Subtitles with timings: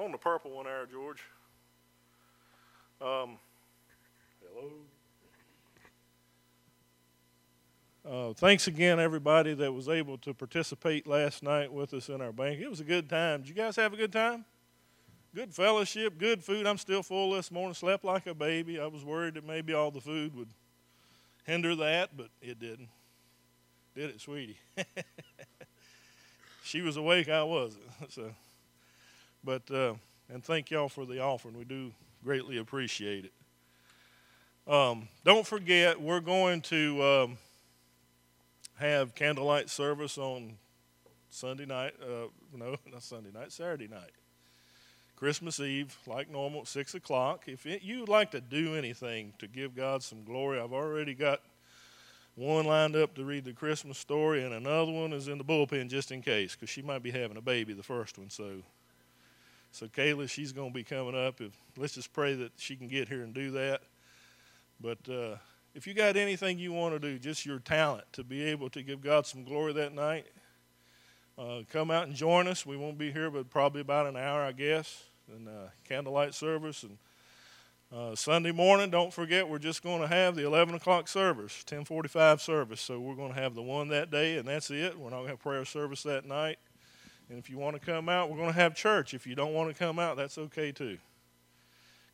[0.00, 1.22] On the purple one there, George.
[3.02, 3.36] Um,
[4.48, 4.70] hello.
[8.08, 12.32] Uh, thanks again, everybody that was able to participate last night with us in our
[12.32, 12.60] bank.
[12.60, 13.40] It was a good time.
[13.40, 14.46] Did you guys have a good time?
[15.34, 16.66] Good fellowship, good food.
[16.66, 17.74] I'm still full this morning.
[17.74, 18.80] Slept like a baby.
[18.80, 20.48] I was worried that maybe all the food would
[21.44, 22.88] hinder that, but it didn't.
[23.94, 24.56] Did it, sweetie?
[26.64, 27.28] she was awake.
[27.28, 27.84] I wasn't.
[28.08, 28.30] So,
[29.44, 29.94] but uh,
[30.32, 31.56] and thank y'all for the offering.
[31.58, 31.92] We do
[32.24, 33.32] greatly appreciate it.
[34.72, 37.02] Um, don't forget, we're going to.
[37.02, 37.38] Um,
[38.80, 40.56] have candlelight service on
[41.28, 41.92] Sunday night.
[42.02, 44.10] Uh, no, not Sunday night, Saturday night.
[45.16, 47.44] Christmas Eve, like normal, 6 o'clock.
[47.46, 51.14] If it, you would like to do anything to give God some glory, I've already
[51.14, 51.42] got
[52.36, 55.90] one lined up to read the Christmas story, and another one is in the bullpen
[55.90, 58.30] just in case, because she might be having a baby, the first one.
[58.30, 58.62] So,
[59.72, 61.40] so Kayla, she's going to be coming up.
[61.40, 63.82] If, let's just pray that she can get here and do that.
[64.80, 65.36] But uh,
[65.74, 68.82] if you got anything you want to do, just your talent to be able to
[68.82, 70.26] give God some glory that night,
[71.38, 72.66] uh, come out and join us.
[72.66, 76.82] We won't be here, but probably about an hour, I guess, and uh, candlelight service.
[76.82, 76.98] And
[77.92, 82.42] uh, Sunday morning, don't forget, we're just going to have the 11 o'clock service, 1045
[82.42, 82.80] service.
[82.80, 84.98] So we're going to have the one that day, and that's it.
[84.98, 86.58] We're not going to have prayer service that night.
[87.30, 89.14] And if you want to come out, we're going to have church.
[89.14, 90.98] If you don't want to come out, that's okay too.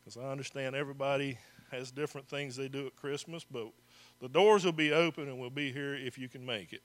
[0.05, 1.39] Because I understand everybody
[1.73, 3.69] has different things they do at Christmas, but
[4.21, 6.83] the doors will be open and we'll be here if you can make it.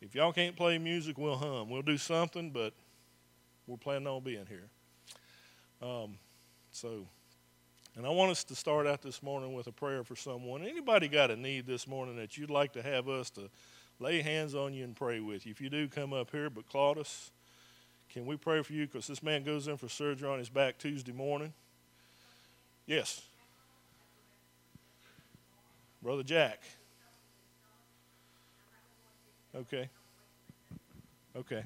[0.00, 1.70] If y'all can't play music, we'll hum.
[1.70, 2.74] We'll do something, but
[3.68, 4.68] we're planning on being here.
[5.80, 6.18] Um,
[6.72, 7.06] so,
[7.96, 10.64] and I want us to start out this morning with a prayer for someone.
[10.64, 13.50] Anybody got a need this morning that you'd like to have us to
[14.00, 15.52] lay hands on you and pray with you?
[15.52, 16.50] If you do, come up here.
[16.50, 17.30] But Claudius,
[18.12, 18.86] can we pray for you?
[18.86, 21.52] Because this man goes in for surgery on his back Tuesday morning.
[22.86, 23.22] Yes.
[26.02, 26.62] Brother Jack.
[29.54, 29.88] Okay.
[31.36, 31.64] Okay.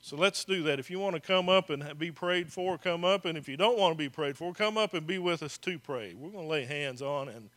[0.00, 0.78] So let's do that.
[0.78, 3.24] If you want to come up and be prayed for, come up.
[3.24, 5.58] And if you don't want to be prayed for, come up and be with us
[5.58, 6.14] to pray.
[6.14, 7.28] We're going to lay hands on.
[7.28, 7.50] And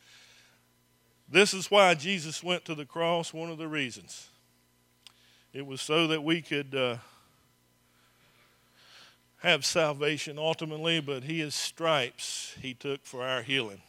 [1.32, 4.28] this is why Jesus went to the cross, one of the reasons.
[5.54, 6.98] It was so that we could uh,
[9.38, 13.82] have salvation ultimately, but his stripes he took for our healing.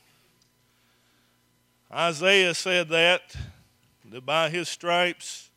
[1.92, 3.36] Isaiah said that,
[4.10, 5.50] that by his stripes.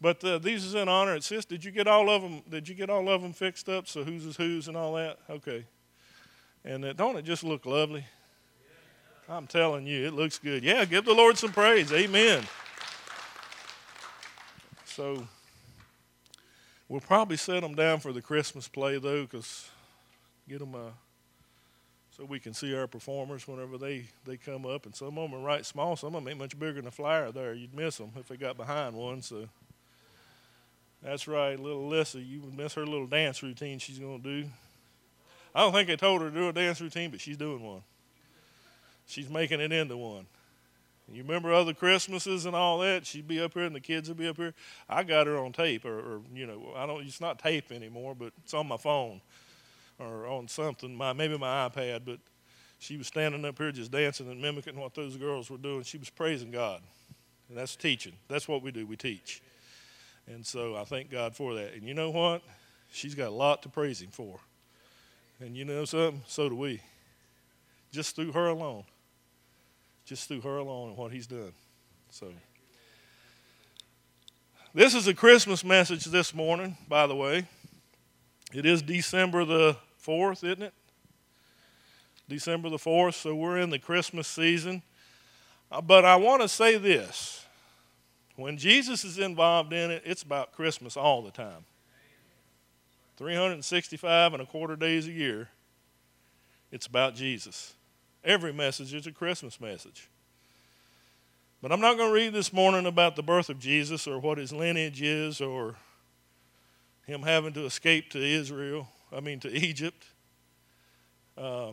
[0.00, 1.14] But uh, these is in honor.
[1.14, 2.42] It says, did you get all of them?
[2.50, 3.88] Did you get all of them fixed up?
[3.88, 5.18] So whose is whose and all that?
[5.30, 5.64] Okay.
[6.62, 8.04] And uh, don't it just look lovely?
[9.28, 10.62] I'm telling you, it looks good.
[10.62, 11.92] Yeah, give the Lord some praise.
[11.92, 12.44] Amen.
[14.84, 15.26] So
[16.88, 19.68] we'll probably set them down for the Christmas play though, because
[20.48, 20.90] get them a uh,
[22.16, 24.86] so we can see our performers whenever they, they come up.
[24.86, 25.96] And some of them are right small.
[25.96, 27.54] Some of them ain't much bigger than a flyer there.
[27.54, 29.20] You'd miss them if they got behind one.
[29.20, 29.48] So
[31.02, 32.24] that's right, little Alyssa.
[32.24, 34.48] You would miss her little dance routine she's going to do.
[35.56, 37.82] I don't think they told her to do a dance routine, but she's doing one.
[39.06, 40.26] She's making it into one.
[41.12, 43.04] You remember other Christmases and all that?
[43.04, 44.54] She'd be up here and the kids would be up here.
[44.88, 47.04] I got her on tape, or, or you know, I don't.
[47.04, 49.20] It's not tape anymore, but it's on my phone
[49.98, 52.18] or on something, my maybe my iPad, but
[52.78, 55.82] she was standing up here just dancing and mimicking what those girls were doing.
[55.84, 56.80] She was praising God.
[57.48, 58.14] And that's teaching.
[58.28, 58.86] That's what we do.
[58.86, 59.42] We teach.
[60.26, 61.74] And so I thank God for that.
[61.74, 62.42] And you know what?
[62.90, 64.38] She's got a lot to praise Him for.
[65.40, 66.22] And you know something?
[66.26, 66.80] So do we.
[67.92, 68.84] Just through her alone.
[70.04, 71.52] Just through her alone and what He's done.
[72.10, 72.32] So.
[74.74, 77.46] This is a Christmas message this morning, by the way.
[78.52, 80.74] It is December the 4th, isn't it?
[82.28, 84.82] December the 4th, so we're in the Christmas season.
[85.70, 87.44] Uh, but I want to say this
[88.36, 91.64] when Jesus is involved in it, it's about Christmas all the time.
[93.16, 95.48] 365 and a quarter days a year,
[96.72, 97.74] it's about Jesus.
[98.24, 100.08] Every message is a Christmas message.
[101.60, 104.38] But I'm not going to read this morning about the birth of Jesus or what
[104.38, 105.74] his lineage is or
[107.06, 110.06] him having to escape to Israel, I mean to Egypt.
[111.36, 111.72] Uh,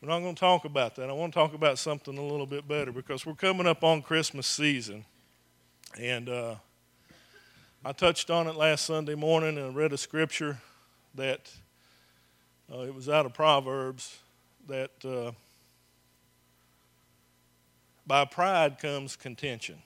[0.00, 1.08] we're not going to talk about that.
[1.08, 4.02] I want to talk about something a little bit better because we're coming up on
[4.02, 5.04] Christmas season.
[6.00, 6.56] And uh,
[7.84, 10.58] I touched on it last Sunday morning and I read a scripture
[11.14, 11.48] that
[12.72, 14.18] uh, it was out of Proverbs
[14.68, 15.32] that uh,
[18.06, 19.82] by pride comes contention.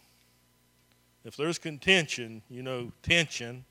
[1.24, 3.64] If there's contention, you know, tension,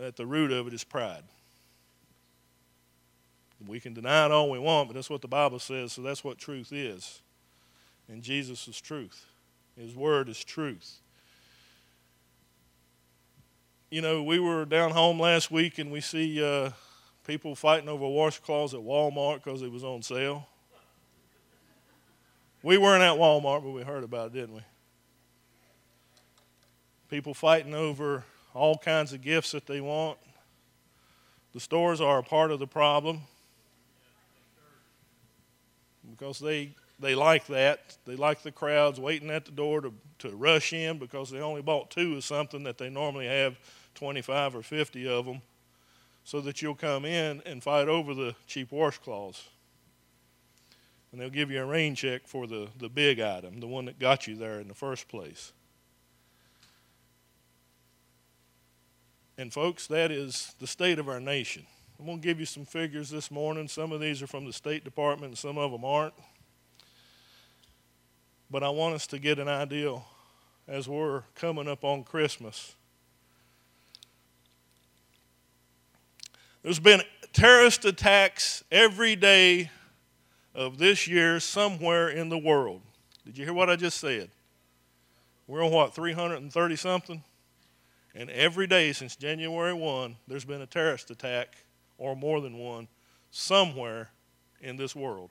[0.00, 1.24] at the root of it is pride.
[3.66, 6.22] We can deny it all we want, but that's what the Bible says, so that's
[6.22, 7.20] what truth is.
[8.08, 9.26] And Jesus is truth.
[9.76, 11.00] His word is truth.
[13.90, 16.70] You know, we were down home last week and we see uh,
[17.28, 20.48] people fighting over washcloths at Walmart because it was on sale.
[22.62, 24.62] We weren't at Walmart, but we heard about it, didn't we?
[27.10, 30.16] People fighting over all kinds of gifts that they want.
[31.52, 33.20] The stores are a part of the problem
[36.10, 37.98] because they they like that.
[38.06, 41.60] They like the crowds waiting at the door to, to rush in because they only
[41.60, 43.58] bought two of something that they normally have
[43.96, 45.42] 25 or 50 of them
[46.28, 49.44] so that you'll come in and fight over the cheap washcloths.
[51.10, 53.98] And they'll give you a rain check for the, the big item, the one that
[53.98, 55.54] got you there in the first place.
[59.38, 61.64] And, folks, that is the state of our nation.
[61.98, 63.66] I'm going to give you some figures this morning.
[63.66, 66.12] Some of these are from the State Department, and some of them aren't.
[68.50, 69.98] But I want us to get an idea
[70.66, 72.74] as we're coming up on Christmas.
[76.68, 79.70] There's been terrorist attacks every day
[80.54, 82.82] of this year somewhere in the world.
[83.24, 84.28] Did you hear what I just said?
[85.46, 87.24] We're on what, 330 something?
[88.14, 91.56] And every day since January 1, there's been a terrorist attack
[91.96, 92.86] or more than one
[93.30, 94.10] somewhere
[94.60, 95.30] in this world.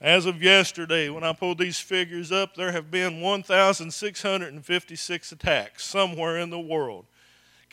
[0.00, 6.38] As of yesterday, when I pulled these figures up, there have been 1,656 attacks somewhere
[6.38, 7.04] in the world,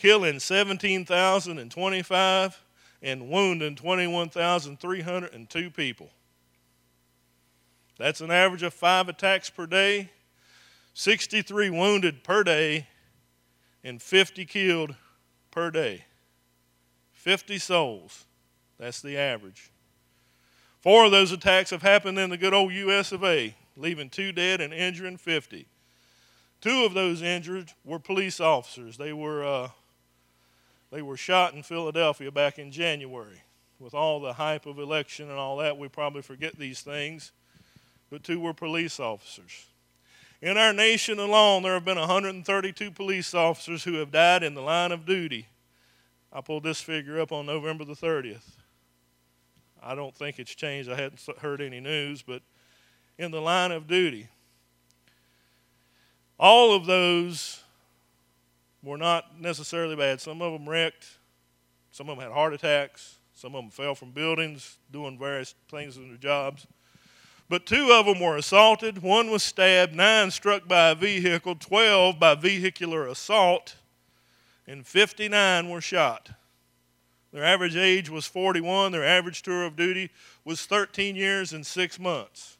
[0.01, 2.63] killing 17,025
[3.03, 6.09] and wounding 21,302 people.
[7.99, 10.09] That's an average of five attacks per day
[10.93, 12.87] 63 wounded per day,
[13.83, 14.95] and 50 killed
[15.49, 16.05] per day.
[17.13, 18.25] 50 souls.
[18.77, 19.71] That's the average.
[20.81, 24.31] Four of those attacks have happened in the good old US of A, leaving two
[24.31, 25.67] dead and injuring 50.
[26.59, 28.97] Two of those injured were police officers.
[28.97, 29.69] They were, uh,
[30.91, 33.41] they were shot in Philadelphia back in January.
[33.79, 37.31] With all the hype of election and all that, we probably forget these things.
[38.11, 39.65] But two were police officers.
[40.41, 44.61] In our nation alone, there have been 132 police officers who have died in the
[44.61, 45.47] line of duty.
[46.33, 48.49] I pulled this figure up on November the 30th.
[49.83, 50.91] I don't think it's changed.
[50.91, 52.41] I hadn't heard any news, but
[53.17, 54.27] in the line of duty,
[56.39, 57.63] all of those
[58.83, 60.21] were not necessarily bad.
[60.21, 61.05] Some of them wrecked,
[61.91, 65.97] some of them had heart attacks, some of them fell from buildings doing various things
[65.97, 66.67] in their jobs.
[67.49, 72.17] But two of them were assaulted, one was stabbed, nine struck by a vehicle, 12
[72.17, 73.75] by vehicular assault,
[74.65, 76.29] and 59 were shot.
[77.33, 80.11] Their average age was 41, their average tour of duty
[80.45, 82.57] was 13 years and six months.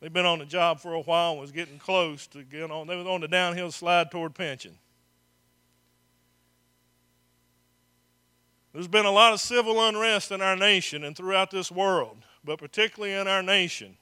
[0.00, 2.88] They'd been on the job for a while and was getting close to get on.
[2.88, 4.76] They was on the downhill slide toward pension.
[8.72, 12.58] There's been a lot of civil unrest in our nation and throughout this world but
[12.58, 13.96] particularly in our nation.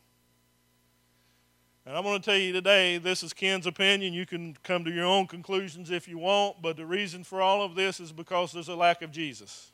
[1.87, 4.13] And I'm going to tell you today, this is Ken's opinion.
[4.13, 7.63] You can come to your own conclusions if you want, but the reason for all
[7.63, 9.73] of this is because there's a lack of Jesus.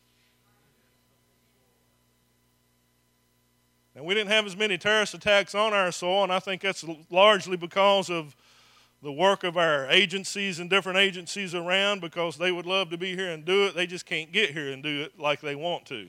[3.95, 6.85] And we didn't have as many terrorist attacks on our soil, and I think that's
[7.11, 8.37] largely because of
[9.03, 13.15] the work of our agencies and different agencies around because they would love to be
[13.15, 13.75] here and do it.
[13.75, 16.09] They just can't get here and do it like they want to.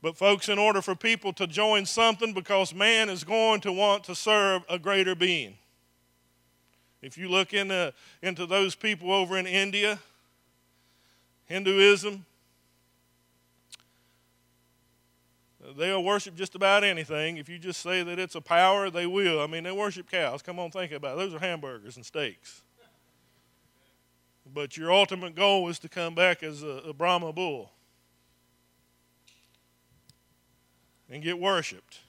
[0.00, 4.04] But, folks, in order for people to join something, because man is going to want
[4.04, 5.56] to serve a greater being.
[7.02, 7.90] If you look into, uh,
[8.22, 9.98] into those people over in India,
[11.46, 12.24] Hinduism,
[15.76, 17.36] they'll worship just about anything.
[17.36, 19.40] If you just say that it's a power, they will.
[19.40, 20.42] I mean, they worship cows.
[20.42, 21.18] Come on, think about it.
[21.18, 22.62] Those are hamburgers and steaks.
[24.54, 27.70] But your ultimate goal is to come back as a, a Brahma bull.
[31.10, 32.00] and get worshiped.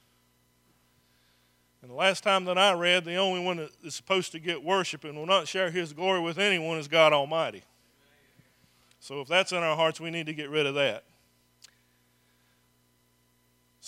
[1.81, 4.63] And the last time that I read, the only one that is supposed to get
[4.63, 7.63] worshiped and will not share his glory with anyone is God Almighty.
[8.99, 11.05] So if that's in our hearts, we need to get rid of that.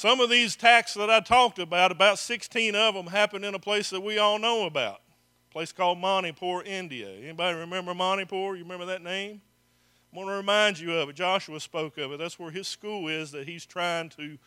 [0.02, 3.60] Some of these attacks that I talked about, about 16 of them happened in a
[3.60, 5.00] place that we all know about,
[5.48, 7.08] a place called Manipur, India.
[7.08, 8.56] Anybody remember Manipur?
[8.56, 9.42] You remember that name?
[10.12, 11.16] I want to remind you of it.
[11.16, 12.18] Joshua spoke of it.
[12.18, 14.40] That's where his school is that he's trying to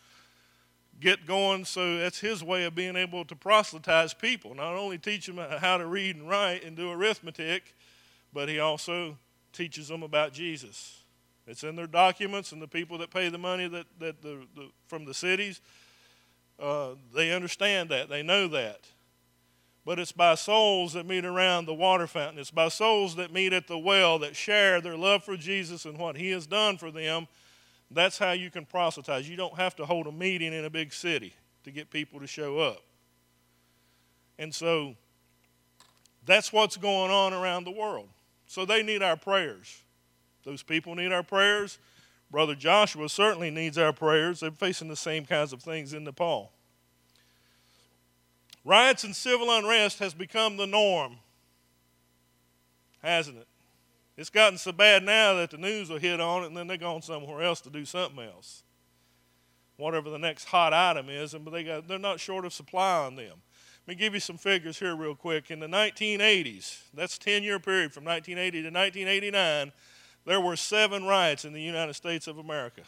[0.99, 1.63] get going.
[1.63, 4.55] So that's his way of being able to proselytize people.
[4.55, 7.73] Not only teach them how to read and write and do arithmetic,
[8.33, 9.17] but he also
[9.53, 11.04] teaches them about Jesus.
[11.47, 14.69] It's in their documents, and the people that pay the money that, that the, the
[14.87, 15.61] from the cities,
[16.59, 18.09] uh, they understand that.
[18.09, 18.87] They know that.
[19.85, 22.39] But it's by souls that meet around the water fountain.
[22.39, 25.99] It's by souls that meet at the well that share their love for Jesus and
[25.99, 27.27] what He has done for them.
[27.91, 29.29] That's how you can proselytize.
[29.29, 32.25] You don't have to hold a meeting in a big city to get people to
[32.25, 32.81] show up.
[34.39, 34.95] And so
[36.25, 38.09] that's what's going on around the world.
[38.47, 39.81] So they need our prayers.
[40.45, 41.79] Those people need our prayers.
[42.31, 44.39] Brother Joshua certainly needs our prayers.
[44.39, 46.51] They're facing the same kinds of things in Nepal.
[48.63, 51.17] Riots and civil unrest has become the norm,
[53.03, 53.47] hasn't it?
[54.17, 56.77] It's gotten so bad now that the news will hit on it and then they're
[56.77, 58.63] going somewhere else to do something else.
[59.77, 63.05] Whatever the next hot item is, and but they got, they're not short of supply
[63.05, 63.41] on them.
[63.85, 65.51] Let me give you some figures here, real quick.
[65.51, 69.71] In the 1980s, that's 10 year period from 1980 to 1989,
[70.25, 72.81] there were seven riots in the United States of America.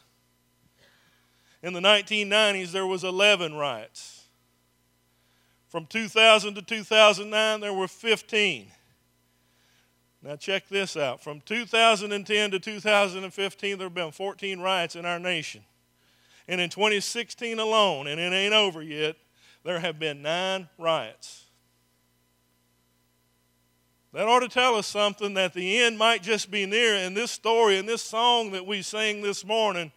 [1.62, 4.26] In the 1990s, there was 11 riots.
[5.68, 8.72] From 2000 to 2009, there were 15.
[10.24, 11.22] Now, check this out.
[11.22, 15.64] From 2010 to 2015, there have been 14 riots in our nation.
[16.48, 19.16] And in 2016 alone, and it ain't over yet,
[19.64, 21.47] there have been nine riots.
[24.14, 26.96] That ought to tell us something that the end might just be near.
[26.96, 29.92] In this story, in this song that we sang this morning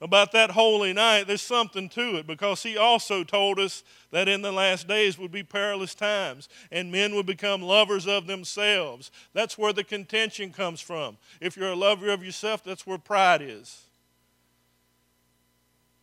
[0.00, 4.42] about that holy night, there's something to it because he also told us that in
[4.42, 9.12] the last days would be perilous times and men would become lovers of themselves.
[9.32, 11.18] That's where the contention comes from.
[11.40, 13.82] If you're a lover of yourself, that's where pride is.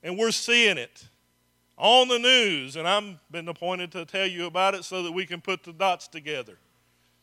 [0.01, 1.07] And we're seeing it
[1.77, 5.25] on the news, and I've been appointed to tell you about it so that we
[5.25, 6.57] can put the dots together,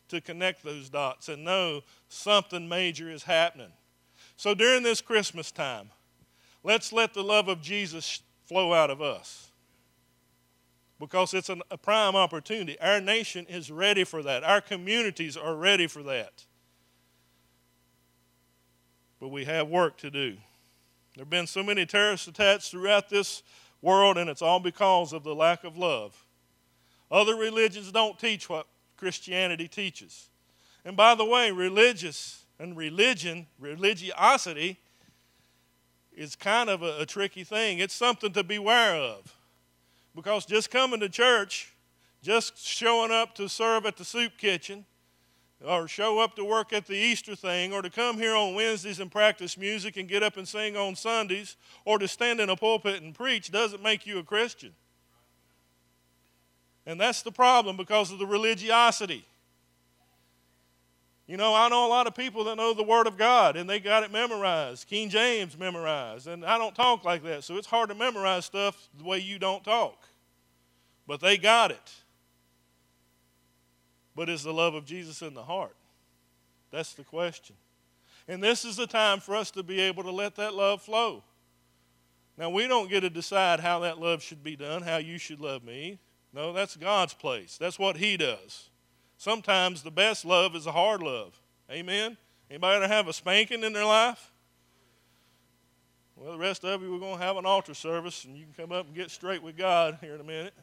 [0.09, 3.71] to connect those dots and know something major is happening.
[4.35, 5.89] So during this Christmas time,
[6.63, 9.51] let's let the love of Jesus flow out of us
[10.99, 12.79] because it's an, a prime opportunity.
[12.79, 16.45] Our nation is ready for that, our communities are ready for that.
[19.19, 20.37] But we have work to do.
[21.15, 23.41] There have been so many terrorist attacks throughout this
[23.81, 26.25] world, and it's all because of the lack of love.
[27.09, 30.29] Other religions don't teach what Christianity teaches.
[30.83, 34.79] And by the way, religious and religion, religiosity,
[36.15, 37.79] is kind of a, a tricky thing.
[37.79, 39.35] It's something to beware of.
[40.15, 41.73] Because just coming to church,
[42.23, 44.85] just showing up to serve at the soup kitchen,
[45.63, 48.99] or show up to work at the Easter thing, or to come here on Wednesdays
[48.99, 52.55] and practice music and get up and sing on Sundays, or to stand in a
[52.55, 54.73] pulpit and preach doesn't make you a Christian.
[56.87, 59.23] And that's the problem because of the religiosity.
[61.27, 63.69] You know, I know a lot of people that know the Word of God and
[63.69, 67.67] they got it memorized, King James memorized, and I don't talk like that, so it's
[67.67, 70.07] hard to memorize stuff the way you don't talk.
[71.05, 71.93] But they got it
[74.17, 75.75] but is the love of Jesus in the heart?
[76.71, 77.55] That's the question.
[78.27, 81.23] And this is the time for us to be able to let that love flow.
[82.35, 85.39] Now, we don't get to decide how that love should be done, how you should
[85.39, 85.99] love me.
[86.33, 87.57] No, that's God's place.
[87.57, 88.69] That's what He does.
[89.17, 91.39] Sometimes the best love is a hard love.
[91.71, 92.17] Amen?
[92.49, 94.31] Anybody ever have a spanking in their life?
[96.15, 98.65] Well, the rest of you, we're going to have an altar service, and you can
[98.65, 100.53] come up and get straight with God here in a minute.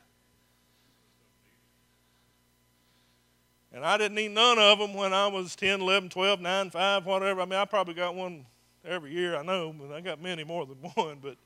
[3.73, 7.07] And I didn't need none of them when I was 10, 11, 12, 9, 5,
[7.07, 7.41] whatever.
[7.41, 8.47] I mean, I probably got one
[8.85, 11.19] every year, I know, but I got many more than one.
[11.21, 11.37] But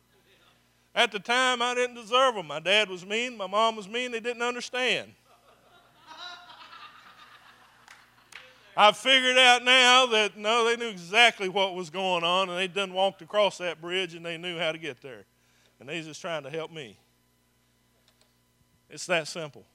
[0.98, 2.48] at the time, I didn't deserve them.
[2.48, 5.12] My dad was mean, my mom was mean, they didn't understand.
[8.76, 12.66] I figured out now that no, they knew exactly what was going on, and they
[12.66, 15.24] done walked across that bridge and they knew how to get there.
[15.78, 16.98] And they just trying to help me.
[18.90, 19.66] It's that simple.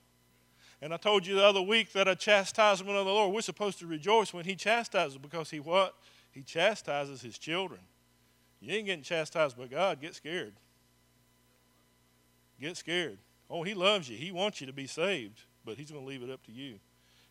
[0.82, 3.80] And I told you the other week that a chastisement of the Lord, we're supposed
[3.80, 5.96] to rejoice when He chastises because He what?
[6.32, 7.80] He chastises His children.
[8.60, 10.56] You ain't getting chastised by God, get scared.
[12.64, 13.18] Get scared.
[13.50, 14.16] Oh, He loves you.
[14.16, 16.80] He wants you to be saved, but He's going to leave it up to you.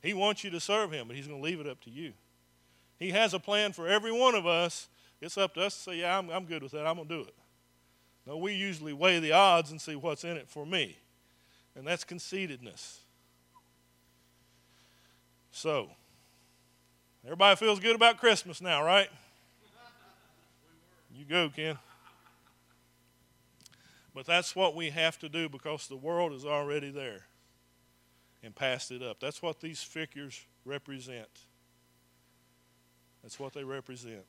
[0.03, 2.13] He wants you to serve Him, but He's going to leave it up to you.
[2.99, 4.89] He has a plan for every one of us.
[5.23, 6.87] It's up to us to say, Yeah, I'm, I'm good with that.
[6.87, 7.35] I'm going to do it.
[8.27, 10.99] No, we usually weigh the odds and see what's in it for me.
[11.75, 12.99] And that's conceitedness.
[15.51, 15.89] So,
[17.25, 19.09] everybody feels good about Christmas now, right?
[21.17, 21.79] You go, Ken.
[24.15, 27.27] But that's what we have to do because the world is already there
[28.43, 29.21] and passed it up.
[29.21, 31.29] That's what these figures represent.
[33.23, 34.25] That's what they represent.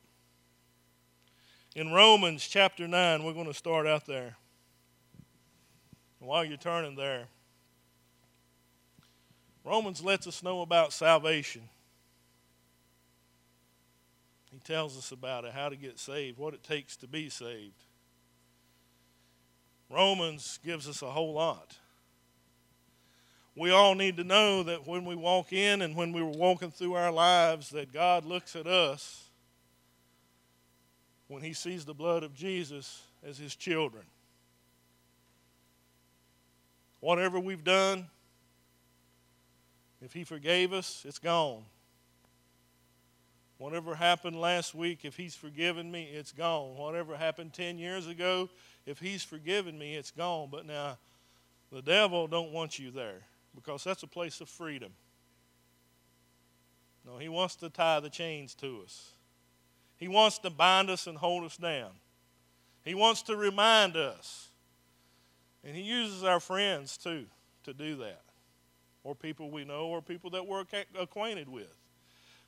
[1.74, 4.36] In Romans chapter 9, we're going to start out there.
[6.20, 7.26] And while you're turning there,
[9.64, 11.62] Romans lets us know about salvation.
[14.52, 17.82] He tells us about it, how to get saved, what it takes to be saved.
[19.90, 21.76] Romans gives us a whole lot.
[23.56, 26.70] We all need to know that when we walk in and when we are walking
[26.70, 29.24] through our lives, that God looks at us
[31.28, 34.04] when He sees the blood of Jesus as His children.
[37.00, 38.06] Whatever we've done,
[40.02, 41.62] if He forgave us, it's gone.
[43.58, 46.76] Whatever happened last week, if He's forgiven me, it's gone.
[46.76, 48.50] Whatever happened 10 years ago,
[48.86, 50.48] if He's forgiven me, it's gone.
[50.50, 50.98] But now,
[51.72, 53.22] the devil don't want you there
[53.54, 54.92] because that's a place of freedom.
[57.06, 59.12] No, he wants to tie the chains to us.
[59.96, 61.90] He wants to bind us and hold us down.
[62.84, 64.48] He wants to remind us.
[65.64, 67.24] And he uses our friends too
[67.64, 68.22] to do that,
[69.02, 70.64] or people we know, or people that we're
[70.98, 71.74] acquainted with.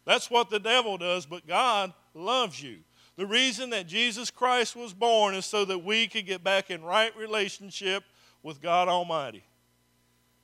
[0.04, 2.78] That's what the devil does, but God loves you.
[3.16, 6.84] The reason that Jesus Christ was born is so that we could get back in
[6.84, 8.04] right relationship
[8.42, 9.42] with God Almighty.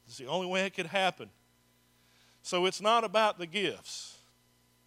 [0.07, 1.29] It's the only way it could happen.
[2.43, 4.17] So it's not about the gifts.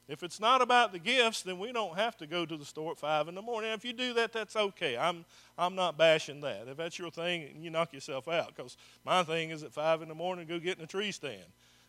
[0.08, 2.92] If it's not about the gifts, then we don't have to go to the store
[2.92, 3.72] at 5 in the morning.
[3.72, 4.98] If you do that, that's okay.
[4.98, 5.26] I'm,
[5.58, 6.68] I'm not bashing that.
[6.68, 8.56] If that's your thing, you knock yourself out.
[8.56, 11.46] Because my thing is at 5 in the morning, go get in a tree stand.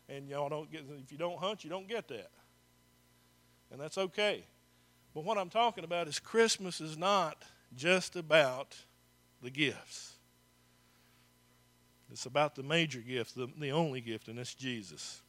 [0.09, 2.31] And y'all don't get, if you don't hunt, you don't get that.
[3.71, 4.45] And that's okay.
[5.17, 7.43] But what I'm talking about is Christmas is not
[7.75, 8.77] just about
[9.41, 10.13] the gifts.
[12.13, 15.23] It's about the major gift, the, the only gift, and it's Jesus.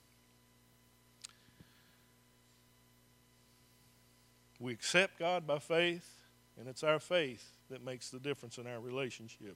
[4.60, 6.20] We accept God by faith,
[6.60, 9.56] and it's our faith that makes the difference in our relationship.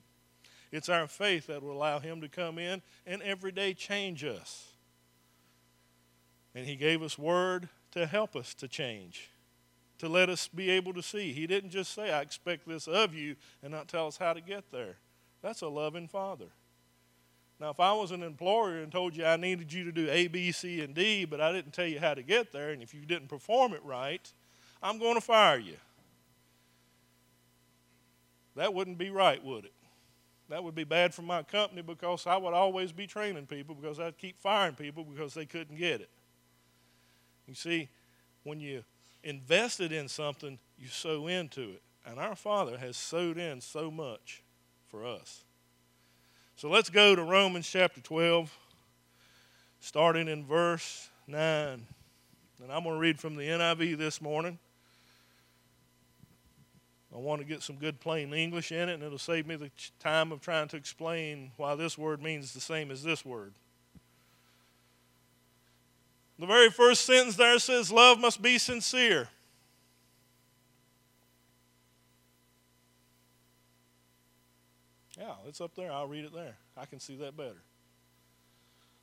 [0.70, 4.68] It's our faith that will allow Him to come in and every day change us.
[6.54, 9.28] And He gave us word to help us to change,
[10.02, 11.32] to let us be able to see.
[11.32, 14.40] He didn't just say, I expect this of you, and not tell us how to
[14.40, 14.96] get there.
[15.42, 16.48] That's a loving Father.
[17.60, 20.26] Now, if I was an employer and told you I needed you to do A,
[20.26, 22.92] B, C, and D, but I didn't tell you how to get there, and if
[22.92, 24.28] you didn't perform it right,
[24.82, 25.76] I'm going to fire you.
[28.56, 29.72] That wouldn't be right, would it?
[30.48, 34.00] That would be bad for my company because I would always be training people because
[34.00, 36.10] I'd keep firing people because they couldn't get it.
[37.46, 37.88] You see,
[38.42, 38.82] when you
[39.22, 41.82] invested in something, you sow into it.
[42.06, 44.42] And our Father has sowed in so much
[44.88, 45.44] for us.
[46.56, 48.56] So let's go to Romans chapter 12,
[49.80, 51.38] starting in verse 9.
[52.62, 54.58] And I'm going to read from the NIV this morning.
[57.14, 59.70] I want to get some good plain English in it, and it'll save me the
[60.00, 63.52] time of trying to explain why this word means the same as this word.
[66.38, 69.28] The very first sentence there says, Love must be sincere.
[75.18, 75.92] Yeah, it's up there.
[75.92, 76.56] I'll read it there.
[76.76, 77.62] I can see that better.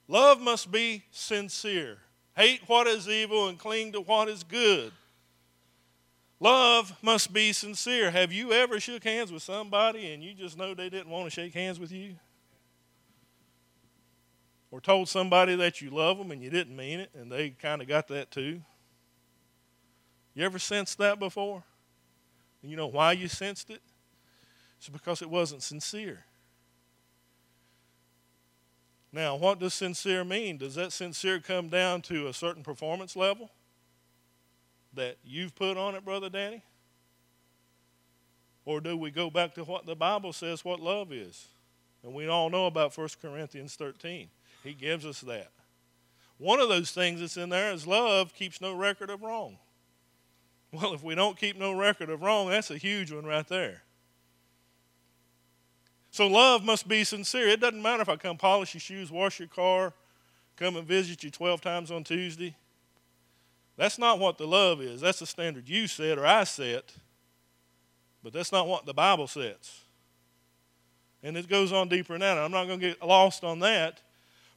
[0.07, 1.97] Love must be sincere.
[2.35, 4.91] Hate what is evil and cling to what is good.
[6.39, 8.09] Love must be sincere.
[8.11, 11.29] Have you ever shook hands with somebody and you just know they didn't want to
[11.29, 12.15] shake hands with you?
[14.71, 17.81] Or told somebody that you love them and you didn't mean it and they kind
[17.81, 18.61] of got that too?
[20.35, 21.63] You ever sensed that before?
[22.61, 23.81] And you know why you sensed it?
[24.77, 26.23] It's because it wasn't sincere.
[29.11, 30.57] Now, what does sincere mean?
[30.57, 33.49] Does that sincere come down to a certain performance level
[34.93, 36.63] that you've put on it, Brother Danny?
[38.65, 41.47] Or do we go back to what the Bible says what love is?
[42.03, 44.29] And we all know about 1 Corinthians 13.
[44.63, 45.51] He gives us that.
[46.37, 49.57] One of those things that's in there is love keeps no record of wrong.
[50.71, 53.81] Well, if we don't keep no record of wrong, that's a huge one right there.
[56.11, 57.47] So love must be sincere.
[57.49, 59.93] It doesn't matter if I come polish your shoes, wash your car,
[60.57, 62.55] come and visit you 12 times on Tuesday.
[63.77, 65.01] That's not what the love is.
[65.01, 66.93] That's the standard you set or I set.
[68.23, 69.81] But that's not what the Bible sets.
[71.23, 72.37] And it goes on deeper than that.
[72.37, 74.01] I'm not going to get lost on that.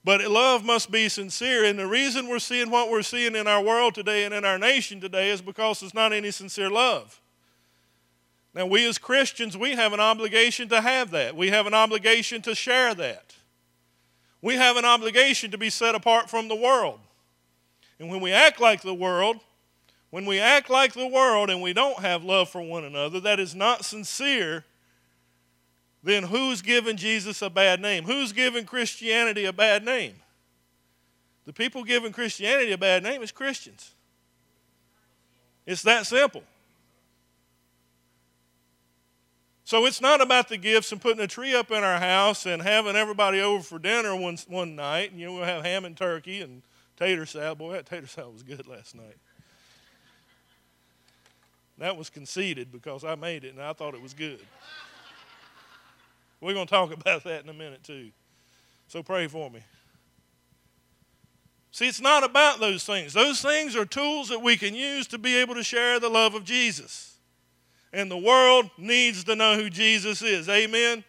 [0.05, 1.65] But love must be sincere.
[1.65, 4.59] And the reason we're seeing what we're seeing in our world today and in our
[4.59, 7.21] nation today is because there's not any sincere love.
[8.55, 11.37] Now, we as Christians, we have an obligation to have that.
[11.37, 13.35] We have an obligation to share that.
[14.43, 16.99] We have an obligation to be set apart from the world.
[17.99, 19.39] And when we act like the world,
[20.13, 23.41] When we act like the world and we don't have love for one another, that
[23.41, 24.67] is not sincere,
[26.03, 28.05] then who's giving Jesus a bad name?
[28.05, 30.15] Who's giving Christianity a bad name?
[31.45, 33.93] The people giving Christianity a bad name is Christians.
[35.67, 36.43] It's that simple.
[39.65, 42.61] So it's not about the gifts and putting a tree up in our house and
[42.61, 45.13] having everybody over for dinner one, one night.
[45.13, 46.63] You know, we'll have ham and turkey and
[46.97, 47.59] tater salad.
[47.59, 49.17] Boy, that tater salad was good last night.
[51.79, 54.41] That was conceded because I made it and I thought it was good.
[56.43, 58.11] We're going to talk about that in a minute, too.
[58.89, 59.61] So pray for me.
[61.71, 63.15] See, it's not about those things.
[63.15, 66.35] Those things are tools that we can use to be able to share the love
[66.35, 67.17] of Jesus.
[67.95, 70.51] And the world needs to know who Jesus is.
[70.51, 71.03] Amen?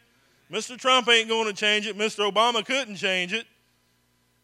[0.49, 0.77] Mr.
[0.77, 1.97] Trump ain't going to change it.
[1.97, 2.31] Mr.
[2.31, 3.45] Obama couldn't change it.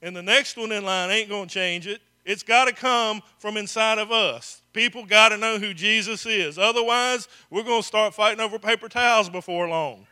[0.02, 2.02] And the next one in line ain't going to change it.
[2.26, 4.62] It's got to come from inside of us.
[4.74, 6.58] People got to know who Jesus is.
[6.58, 10.06] Otherwise, we're going to start fighting over paper towels before long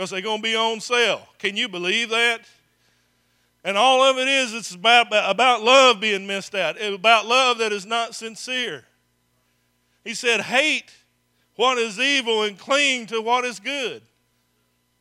[0.00, 1.28] because they're going to be on sale.
[1.38, 2.40] Can you believe that?
[3.62, 7.58] And all of it is, it's about, about love being missed out, it's about love
[7.58, 8.86] that is not sincere.
[10.02, 10.90] He said, hate
[11.56, 14.00] what is evil and cling to what is good.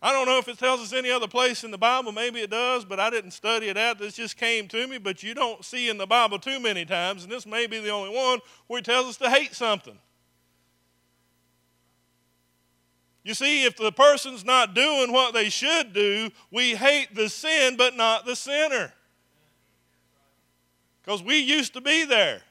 [0.01, 2.11] I don't know if it tells us any other place in the Bible.
[2.11, 3.99] Maybe it does, but I didn't study it out.
[3.99, 4.97] This just came to me.
[4.97, 7.89] But you don't see in the Bible too many times, and this may be the
[7.89, 9.97] only one where it tells us to hate something.
[13.23, 17.75] You see, if the person's not doing what they should do, we hate the sin
[17.75, 18.93] but not the sinner.
[21.01, 22.41] Because we used to be there.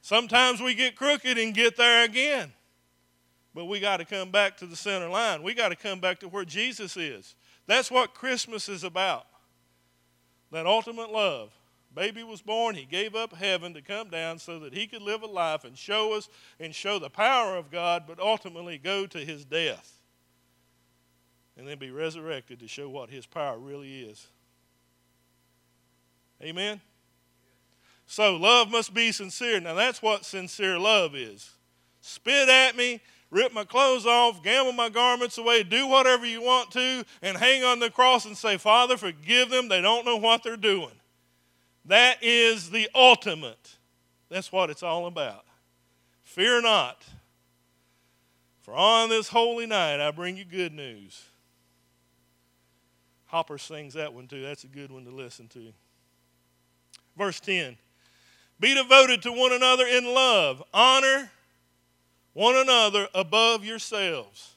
[0.00, 2.52] Sometimes we get crooked and get there again.
[3.54, 5.42] But we got to come back to the center line.
[5.42, 7.34] We got to come back to where Jesus is.
[7.66, 9.26] That's what Christmas is about.
[10.52, 11.52] That ultimate love
[11.96, 15.22] baby was born, he gave up heaven to come down so that he could live
[15.22, 16.28] a life and show us
[16.60, 19.98] and show the power of God, but ultimately go to his death
[21.56, 24.28] and then be resurrected to show what his power really is.
[26.42, 26.82] Amen?
[28.06, 29.58] So, love must be sincere.
[29.58, 31.50] Now, that's what sincere love is.
[32.02, 36.70] Spit at me, rip my clothes off, gamble my garments away, do whatever you want
[36.72, 39.68] to, and hang on the cross and say, Father, forgive them.
[39.68, 40.92] They don't know what they're doing.
[41.86, 43.76] That is the ultimate.
[44.28, 45.44] That's what it's all about.
[46.24, 47.04] Fear not,
[48.60, 51.22] for on this holy night I bring you good news.
[53.26, 54.42] Hopper sings that one too.
[54.42, 55.72] That's a good one to listen to.
[57.16, 57.76] Verse 10
[58.58, 61.30] Be devoted to one another in love, honor
[62.32, 64.52] one another above yourselves.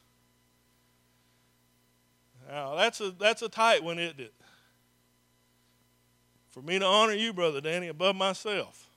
[2.50, 4.34] Now, that's a, that's a tight one, isn't it?
[6.50, 8.88] For me to honor you, Brother Danny, above myself.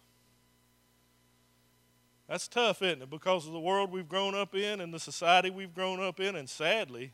[2.29, 3.11] That's tough, isn't it?
[3.11, 6.35] Because of the world we've grown up in and the society we've grown up in,
[6.35, 7.13] and sadly,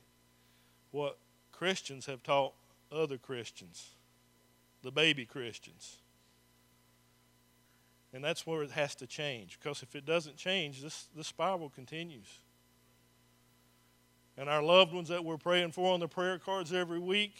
[0.93, 1.19] what
[1.51, 2.55] Christians have taught
[2.93, 3.91] other Christians,
[4.83, 5.97] the baby Christians.
[8.13, 9.59] And that's where it has to change.
[9.61, 12.29] Because if it doesn't change, this, this spiral continues.
[14.37, 17.35] And our loved ones that we're praying for on the prayer cards every week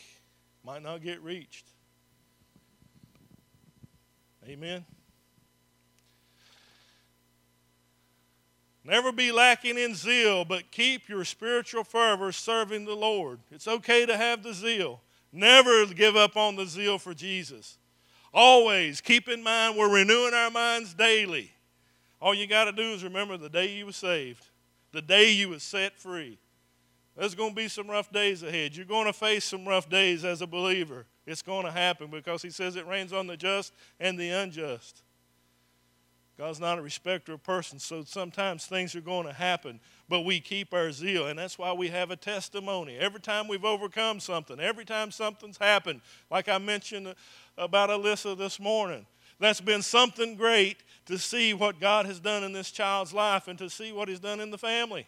[0.65, 1.69] might not get reached.
[4.49, 4.85] Amen.
[8.83, 13.41] Never be lacking in zeal, but keep your spiritual fervor serving the Lord.
[13.51, 15.03] It's okay to have the zeal.
[15.31, 17.77] Never give up on the zeal for Jesus.
[18.33, 21.53] Always keep in mind we're renewing our minds daily.
[22.21, 24.47] All you got to do is remember the day you were saved,
[24.93, 26.39] the day you was set free.
[27.15, 28.75] There's going to be some rough days ahead.
[28.75, 31.05] You're going to face some rough days as a believer.
[31.29, 35.03] It's going to happen because he says it rains on the just and the unjust.
[36.39, 40.39] God's not a respecter of persons, so sometimes things are going to happen, but we
[40.39, 42.97] keep our zeal, and that's why we have a testimony.
[42.97, 47.13] Every time we've overcome something, every time something's happened, like I mentioned
[47.59, 49.05] about Alyssa this morning,
[49.41, 53.59] that's been something great to see what God has done in this child's life and
[53.59, 55.07] to see what He's done in the family.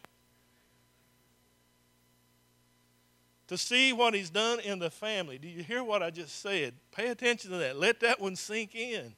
[3.50, 5.36] To see what he's done in the family.
[5.36, 6.72] Do you hear what I just said?
[6.92, 7.76] Pay attention to that.
[7.76, 9.12] Let that one sink in.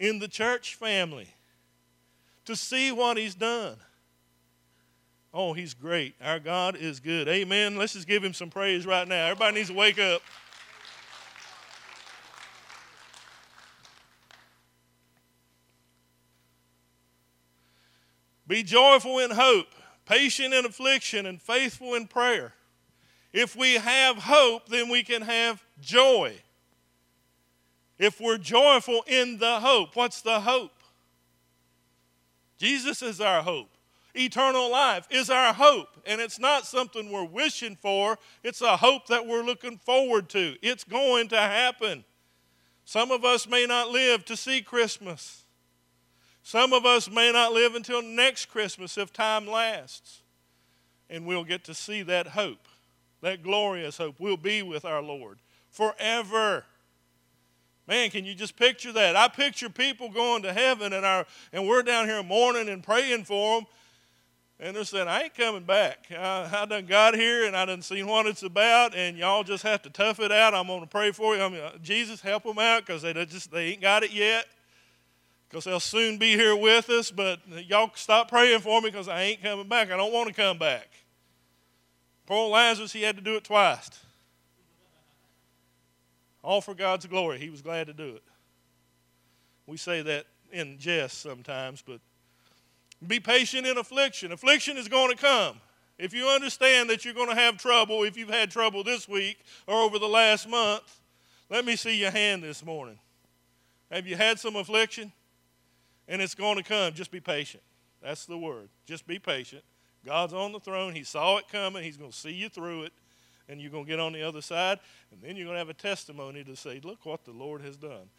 [0.00, 1.28] In the church family,
[2.44, 3.76] to see what he's done.
[5.32, 6.16] Oh, he's great.
[6.20, 7.28] Our God is good.
[7.28, 7.76] Amen.
[7.76, 9.26] Let's just give him some praise right now.
[9.26, 10.20] Everybody needs to wake up.
[18.48, 19.68] Be joyful in hope,
[20.04, 22.52] patient in affliction, and faithful in prayer.
[23.36, 26.36] If we have hope, then we can have joy.
[27.98, 30.72] If we're joyful in the hope, what's the hope?
[32.56, 33.68] Jesus is our hope.
[34.14, 35.88] Eternal life is our hope.
[36.06, 40.56] And it's not something we're wishing for, it's a hope that we're looking forward to.
[40.62, 42.06] It's going to happen.
[42.86, 45.44] Some of us may not live to see Christmas.
[46.42, 50.22] Some of us may not live until next Christmas if time lasts.
[51.10, 52.66] And we'll get to see that hope,
[53.22, 54.16] that glorious hope.
[54.18, 55.38] We'll be with our Lord
[55.70, 56.64] forever.
[57.86, 59.14] Man, can you just picture that?
[59.14, 63.24] I picture people going to heaven and, our, and we're down here mourning and praying
[63.24, 63.66] for them.
[64.58, 66.06] And they're saying, I ain't coming back.
[66.10, 69.62] I, I done got here and I done seen what it's about, and y'all just
[69.64, 70.54] have to tough it out.
[70.54, 71.42] I'm going to pray for you.
[71.42, 74.46] I mean, uh, Jesus, help them out because they just they ain't got it yet.
[75.48, 79.22] Because they'll soon be here with us, but y'all stop praying for me because I
[79.22, 79.90] ain't coming back.
[79.90, 80.88] I don't want to come back.
[82.26, 83.88] Poor Lazarus, he had to do it twice.
[86.42, 87.38] All for God's glory.
[87.38, 88.22] He was glad to do it.
[89.66, 92.00] We say that in jest sometimes, but
[93.06, 94.32] be patient in affliction.
[94.32, 95.60] Affliction is going to come.
[95.98, 99.38] If you understand that you're going to have trouble, if you've had trouble this week
[99.66, 101.00] or over the last month,
[101.48, 102.98] let me see your hand this morning.
[103.90, 105.12] Have you had some affliction?
[106.08, 106.92] And it's going to come.
[106.92, 107.62] Just be patient.
[108.02, 108.68] That's the word.
[108.84, 109.62] Just be patient.
[110.06, 110.94] God's on the throne.
[110.94, 111.82] He saw it coming.
[111.82, 112.92] He's going to see you through it
[113.48, 114.80] and you're going to get on the other side,
[115.12, 117.76] and then you're going to have a testimony to say, Look what the Lord has
[117.76, 118.10] done.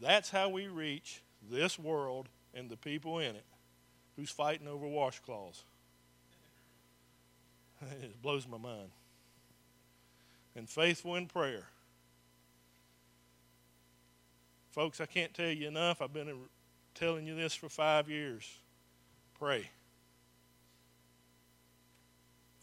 [0.00, 3.44] That's how we reach this world and the people in it
[4.16, 5.62] who's fighting over washcloths.
[8.02, 8.90] it blows my mind.
[10.54, 11.64] And faithful in prayer.
[14.70, 16.00] Folks, I can't tell you enough.
[16.00, 16.34] I've been
[16.94, 18.58] telling you this for five years.
[19.38, 19.70] Pray.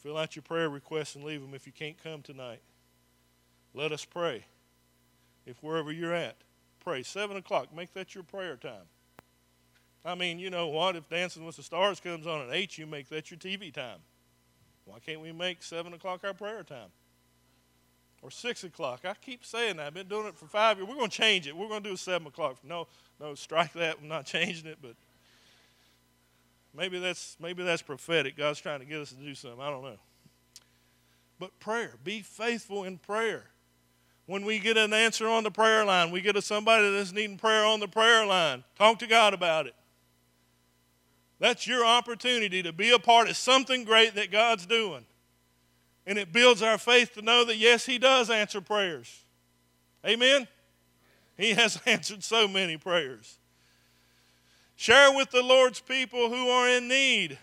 [0.03, 2.61] Fill out your prayer requests and leave them if you can't come tonight.
[3.73, 4.45] Let us pray.
[5.45, 6.35] If wherever you're at,
[6.81, 7.03] pray.
[7.03, 8.85] 7 o'clock, make that your prayer time.
[10.05, 10.97] I mean, you know what?
[10.97, 13.99] If Dancing with the Stars comes on at 8, you make that your TV time.
[14.85, 16.89] Why can't we make 7 o'clock our prayer time?
[18.21, 19.01] Or 6 o'clock.
[19.05, 19.87] I keep saying that.
[19.87, 20.87] I've been doing it for five years.
[20.87, 21.55] We're going to change it.
[21.55, 22.57] We're going to do 7 o'clock.
[22.63, 22.87] No,
[23.19, 23.97] no, strike that.
[24.01, 24.95] I'm not changing it, but
[26.75, 28.35] Maybe that's maybe that's prophetic.
[28.35, 29.61] God's trying to get us to do something.
[29.61, 29.97] I don't know.
[31.39, 33.45] But prayer, be faithful in prayer.
[34.25, 37.37] When we get an answer on the prayer line, we get a somebody that's needing
[37.37, 38.63] prayer on the prayer line.
[38.77, 39.75] Talk to God about it.
[41.39, 45.05] That's your opportunity to be a part of something great that God's doing.
[46.05, 49.23] And it builds our faith to know that, yes, He does answer prayers.
[50.05, 50.47] Amen?
[51.37, 53.39] He has answered so many prayers.
[54.83, 57.37] Share with the Lord's people who are in need.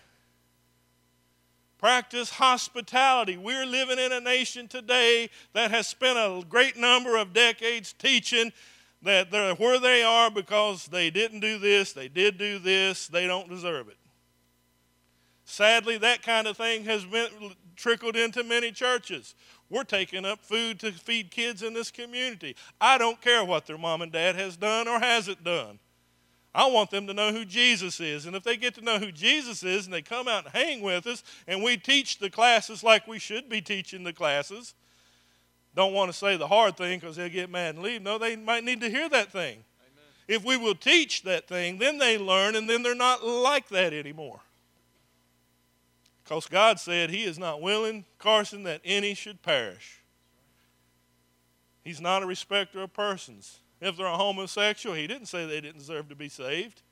[1.78, 3.38] Practice hospitality.
[3.38, 8.52] We're living in a nation today that has spent a great number of decades teaching
[9.00, 13.26] that they're where they are because they didn't do this, they did do this, they
[13.26, 13.96] don't deserve it.
[15.46, 17.30] Sadly, that kind of thing has been
[17.74, 19.34] trickled into many churches.
[19.70, 22.54] We're taking up food to feed kids in this community.
[22.82, 25.78] I don't care what their mom and dad has done or hasn't done.
[26.54, 28.26] I want them to know who Jesus is.
[28.26, 30.80] And if they get to know who Jesus is and they come out and hang
[30.80, 34.74] with us and we teach the classes like we should be teaching the classes,
[35.76, 38.02] don't want to say the hard thing because they'll get mad and leave.
[38.02, 39.58] No, they might need to hear that thing.
[39.58, 40.04] Amen.
[40.26, 43.92] If we will teach that thing, then they learn and then they're not like that
[43.92, 44.40] anymore.
[46.24, 50.00] Because God said He is not willing, Carson, that any should perish.
[51.84, 53.58] He's not a respecter of persons.
[53.80, 56.82] If they're a homosexual, he didn't say they didn't deserve to be saved.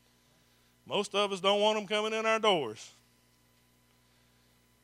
[0.87, 2.93] Most of us don't want them coming in our doors.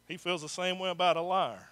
[0.06, 1.66] He feels the same way about a liar.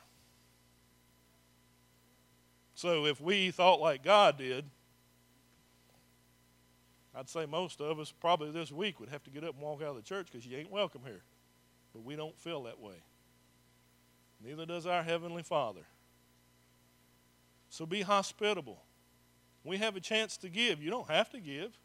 [2.74, 4.64] So if we thought like God did,
[7.14, 9.82] I'd say most of us probably this week would have to get up and walk
[9.82, 11.20] out of the church because you ain't welcome here.
[11.92, 12.94] But we don't feel that way.
[14.42, 15.82] Neither does our Heavenly Father.
[17.68, 18.82] So be hospitable.
[19.64, 20.82] We have a chance to give.
[20.82, 21.76] You don't have to give.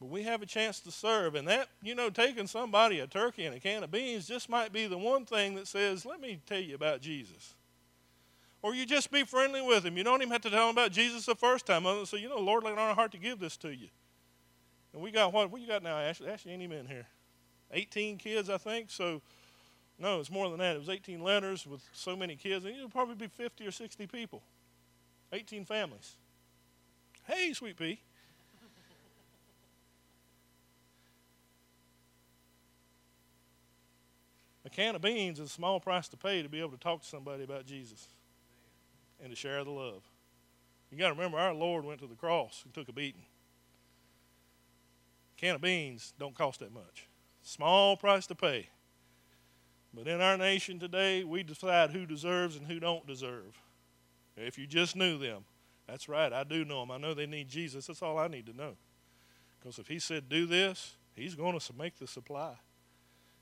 [0.00, 1.34] But we have a chance to serve.
[1.34, 4.72] And that, you know, taking somebody a turkey and a can of beans just might
[4.72, 7.54] be the one thing that says, let me tell you about Jesus.
[8.62, 9.96] Or you just be friendly with him.
[9.96, 11.84] You don't even have to tell him about Jesus the first time.
[12.06, 13.88] So, you know, Lord laid on our heart to give this to you.
[14.92, 15.50] And we got what?
[15.50, 16.28] What you got now, Ashley?
[16.28, 17.06] Ashley ain't even in here.
[17.72, 18.90] 18 kids, I think.
[18.90, 19.22] So,
[19.98, 20.76] no, it's more than that.
[20.76, 22.64] It was 18 letters with so many kids.
[22.64, 24.42] And it'll probably be 50 or 60 people.
[25.32, 26.16] 18 families.
[27.24, 28.00] Hey, sweet pea.
[34.64, 37.02] a can of beans is a small price to pay to be able to talk
[37.02, 38.08] to somebody about Jesus
[39.22, 40.02] and to share the love.
[40.90, 43.22] You got to remember, our Lord went to the cross and took a beating.
[45.36, 47.08] A can of beans don't cost that much.
[47.42, 48.68] Small price to pay.
[49.94, 53.60] But in our nation today, we decide who deserves and who don't deserve.
[54.36, 55.44] If you just knew them,
[55.86, 56.90] that's right, I do know them.
[56.90, 57.86] I know they need Jesus.
[57.86, 58.76] That's all I need to know.
[59.58, 62.54] Because if he said do this, he's going to make the supply.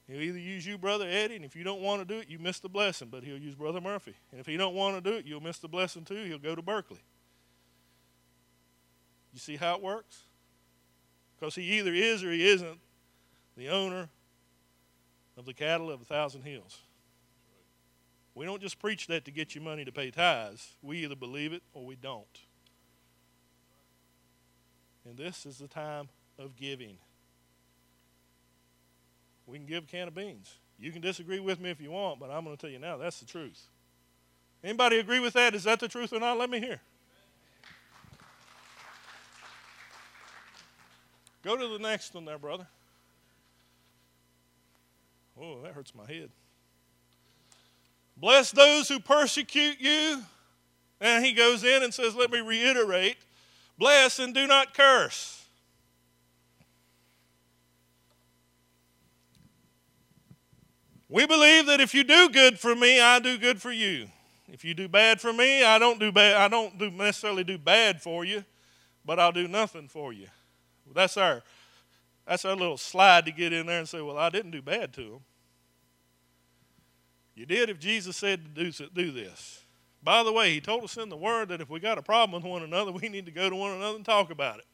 [0.07, 2.39] He'll either use you, Brother Eddie, and if you don't want to do it, you
[2.39, 3.09] miss the blessing.
[3.11, 4.15] But he'll use Brother Murphy.
[4.31, 6.25] And if he don't want to do it, you'll miss the blessing too.
[6.25, 7.03] He'll go to Berkeley.
[9.35, 10.23] You see how it works?
[11.39, 12.81] Because he either is or he isn't
[13.57, 14.09] the owner
[15.37, 16.79] of the cattle of a thousand hills.
[18.39, 20.77] We don't just preach that to get you money to pay tithes.
[20.81, 22.25] We either believe it or we don't.
[25.05, 26.99] And this is the time of giving.
[29.45, 30.55] We can give a can of beans.
[30.79, 32.97] You can disagree with me if you want, but I'm going to tell you now
[32.97, 33.61] that's the truth.
[34.63, 35.57] Anybody agree with that?
[35.57, 36.39] Is that the truth or not?
[36.39, 36.81] Let me hear.
[41.43, 42.69] Go to the next one there, brother.
[45.43, 46.31] Oh, that hurts my head.
[48.21, 50.23] Bless those who persecute you.
[51.01, 53.17] And he goes in and says, Let me reiterate
[53.79, 55.47] bless and do not curse.
[61.09, 64.09] We believe that if you do good for me, I do good for you.
[64.53, 66.37] If you do bad for me, I don't do bad.
[66.37, 68.45] I don't do necessarily do bad for you,
[69.07, 70.27] but I'll do nothing for you.
[70.95, 71.43] That's our
[72.27, 74.93] that's our little slide to get in there and say, "Well, I didn't do bad
[74.95, 75.21] to them."
[77.39, 79.61] You did if Jesus said to do, this.
[80.03, 82.43] By the way, he told us in the Word that if we got a problem
[82.43, 84.65] with one another, we need to go to one another and talk about it.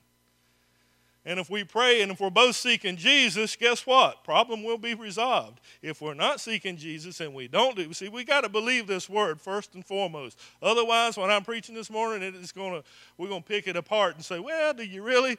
[1.27, 4.24] And if we pray and if we're both seeking Jesus, guess what?
[4.24, 5.61] Problem will be resolved.
[5.83, 9.11] If we're not seeking Jesus and we don't do, see, we got to believe this
[9.11, 10.38] word first and foremost.
[10.62, 12.83] Otherwise, when I'm preaching this morning, it's gonna
[13.18, 15.37] we're gonna pick it apart and say, well, do you really?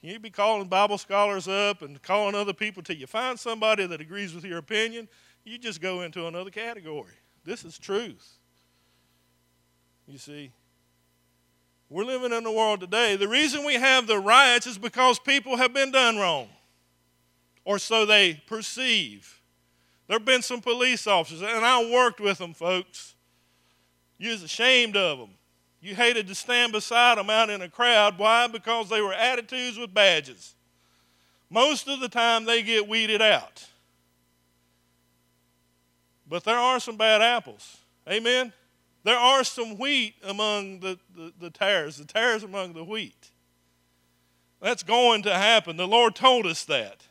[0.00, 4.00] You'd be calling Bible scholars up and calling other people till you find somebody that
[4.00, 5.08] agrees with your opinion
[5.44, 7.12] you just go into another category.
[7.44, 8.38] This is truth.
[10.06, 10.50] You see,
[11.88, 13.16] we're living in a world today.
[13.16, 16.48] The reason we have the riots is because people have been done wrong,
[17.64, 19.40] or so they perceive.
[20.06, 23.14] There have been some police officers, and I worked with them, folks.
[24.18, 25.30] You was ashamed of them.
[25.80, 28.18] You hated to stand beside them out in a crowd.
[28.18, 28.46] Why?
[28.46, 30.54] Because they were attitudes with badges.
[31.50, 33.66] Most of the time, they get weeded out.
[36.34, 37.76] But there are some bad apples.
[38.10, 38.52] Amen?
[39.04, 43.30] There are some wheat among the, the, the tares, the tares among the wheat.
[44.60, 45.76] That's going to happen.
[45.76, 47.06] The Lord told us that.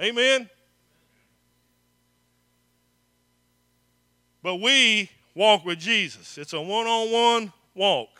[0.00, 0.48] Amen?
[4.42, 6.38] But we walk with Jesus.
[6.38, 8.18] It's a one on one walk.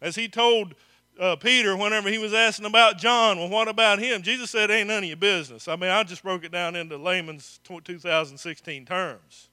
[0.00, 0.74] As he told
[1.20, 3.38] uh, Peter whenever he was asking about John.
[3.38, 4.22] Well, what about him?
[4.22, 5.68] Jesus said, Ain't none of your business.
[5.68, 9.48] I mean, I just broke it down into layman's 2016 terms.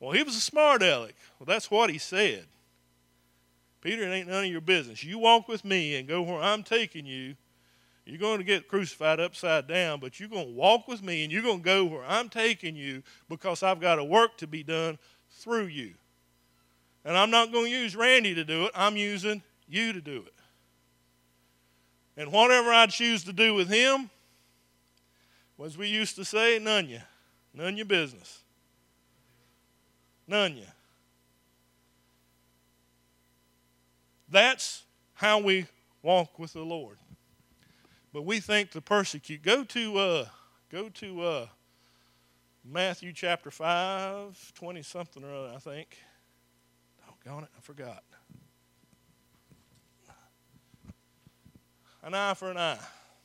[0.00, 1.14] Well, he was a smart aleck.
[1.38, 2.46] Well, that's what he said.
[3.80, 5.04] Peter, it ain't none of your business.
[5.04, 7.36] You walk with me and go where I'm taking you.
[8.04, 11.32] You're going to get crucified upside down, but you're going to walk with me and
[11.32, 14.62] you're going to go where I'm taking you because I've got a work to be
[14.62, 14.98] done
[15.30, 15.94] through you.
[17.04, 20.24] And I'm not going to use Randy to do it, I'm using you to do
[20.26, 20.34] it.
[22.16, 24.10] And whatever I choose to do with him,
[25.64, 27.00] as we used to say, none you.
[27.52, 28.42] None your business.
[30.26, 30.66] None you.
[34.28, 34.82] That's
[35.14, 35.66] how we
[36.02, 36.98] walk with the Lord.
[38.12, 39.42] But we think to persecute.
[39.42, 40.26] Go to uh,
[40.70, 41.46] go to uh,
[42.64, 45.98] Matthew chapter 5, 20 something or other, I think.
[47.24, 48.02] Doggone it, I forgot.
[52.04, 52.78] An eye for an eye.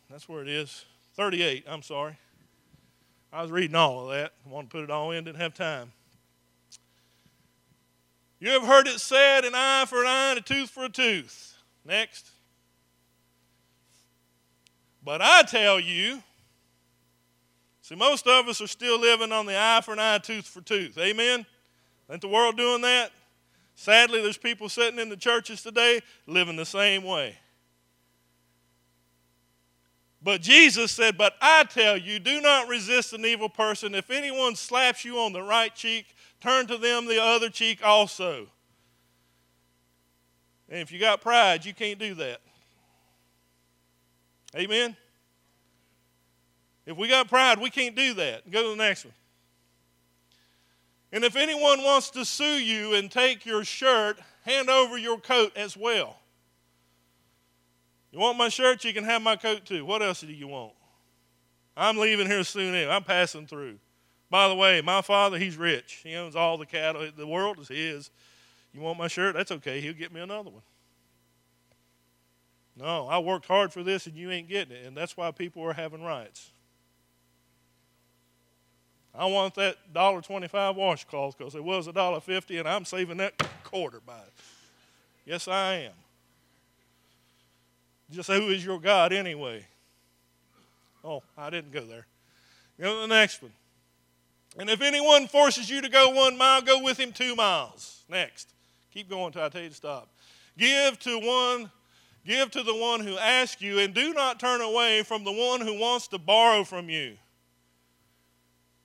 [0.10, 0.86] That's where it is.
[1.16, 2.18] 38, I'm sorry.
[3.32, 4.32] I was reading all of that.
[4.46, 5.92] I wanted to put it all in, didn't have time.
[8.40, 10.90] You have heard it said, an eye for an eye and a tooth for a
[10.90, 11.58] tooth.
[11.84, 12.32] Next.
[15.04, 16.24] But I tell you,
[17.82, 20.62] see, most of us are still living on the eye for an eye, tooth for
[20.62, 20.98] tooth.
[20.98, 21.46] Amen?
[22.10, 23.12] Ain't the world doing that?
[23.76, 27.36] Sadly, there's people sitting in the churches today living the same way.
[30.22, 33.96] But Jesus said, But I tell you, do not resist an evil person.
[33.96, 36.08] If anyone slaps you on the right cheek,
[36.42, 38.48] turn to them the other cheek also.
[40.70, 42.42] And if you got pride, you can't do that.
[44.56, 44.96] Amen?
[46.86, 48.50] If we got pride, we can't do that.
[48.50, 49.14] Go to the next one.
[51.12, 55.56] And if anyone wants to sue you and take your shirt, hand over your coat
[55.56, 56.19] as well.
[58.12, 58.84] You want my shirt?
[58.84, 59.86] You can have my coat too.
[59.86, 60.74] What else do you want?
[61.78, 62.74] I'm leaving here soon.
[62.74, 62.92] Anyway.
[62.92, 63.78] I'm passing through.
[64.30, 66.02] By the way, my father, he's rich.
[66.04, 67.08] He owns all the cattle.
[67.16, 68.12] The world is his.
[68.74, 69.36] You want my shirt?
[69.36, 69.82] That's okay.
[69.82, 70.62] He'll get me another one.
[72.78, 74.86] No, I worked hard for this and you ain't getting it.
[74.86, 76.52] And that's why people are having riots.
[79.14, 83.34] I want that $1.25 washcloth because it was $1.50 and I'm saving that
[83.64, 84.34] quarter by it.
[85.26, 85.92] Yes, I am.
[88.12, 89.66] Just say who is your God anyway?
[91.04, 92.06] Oh, I didn't go there.
[92.80, 93.52] Go to the next one.
[94.58, 98.04] And if anyone forces you to go one mile, go with him two miles.
[98.10, 98.50] Next.
[98.94, 100.10] Keep going until I tell you to stop.
[100.58, 101.70] Give to one,
[102.26, 105.62] give to the one who asks you, and do not turn away from the one
[105.62, 107.16] who wants to borrow from you.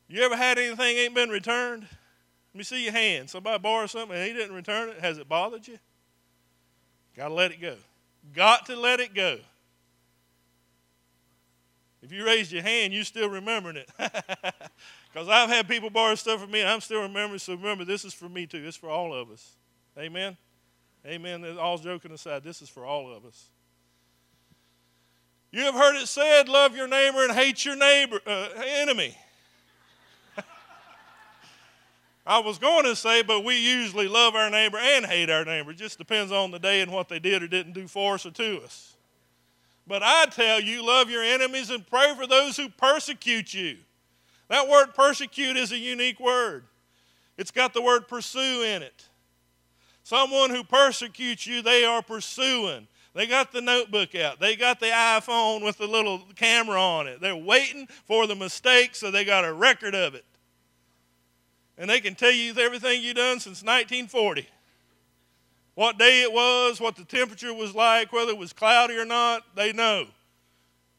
[0.08, 1.82] You ever had anything ain't been returned?
[1.82, 3.30] Let me see your hand.
[3.30, 5.00] Somebody borrowed something and he didn't return it.
[5.00, 5.78] Has it bothered you?
[7.16, 7.76] Got to let it go.
[8.32, 9.38] Got to let it go.
[12.02, 13.90] If you raised your hand, you're still remembering it.
[15.14, 17.38] Because I've had people borrow stuff from me, and I'm still remembering.
[17.38, 18.64] So remember, this is for me too.
[18.66, 19.54] It's for all of us.
[19.96, 20.36] Amen.
[21.06, 21.56] Amen.
[21.56, 23.50] All joking aside, this is for all of us.
[25.52, 29.16] You have heard it said, "Love your neighbor and hate your neighbor uh, enemy."
[32.26, 35.72] I was going to say, but we usually love our neighbor and hate our neighbor.
[35.72, 38.24] It just depends on the day and what they did or didn't do for us
[38.24, 38.96] or to us.
[39.86, 43.76] But I tell you, love your enemies and pray for those who persecute you.
[44.48, 46.64] That word persecute is a unique word.
[47.36, 49.08] It's got the word pursue in it.
[50.02, 52.86] Someone who persecutes you, they are pursuing.
[53.14, 54.40] They got the notebook out.
[54.40, 57.20] They got the iPhone with the little camera on it.
[57.20, 60.24] They're waiting for the mistake, so they got a record of it
[61.76, 64.48] and they can tell you everything you've done since 1940.
[65.74, 69.42] What day it was, what the temperature was like, whether it was cloudy or not,
[69.56, 70.06] they know.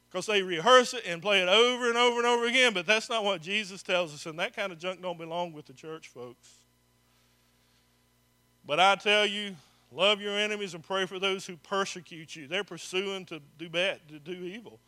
[0.09, 3.09] Because they rehearse it and play it over and over and over again, but that's
[3.09, 6.09] not what Jesus tells us, and that kind of junk don't belong with the church,
[6.09, 6.49] folks.
[8.65, 9.55] But I tell you,
[9.91, 12.47] love your enemies and pray for those who persecute you.
[12.47, 14.79] They're pursuing to do bad, to do evil.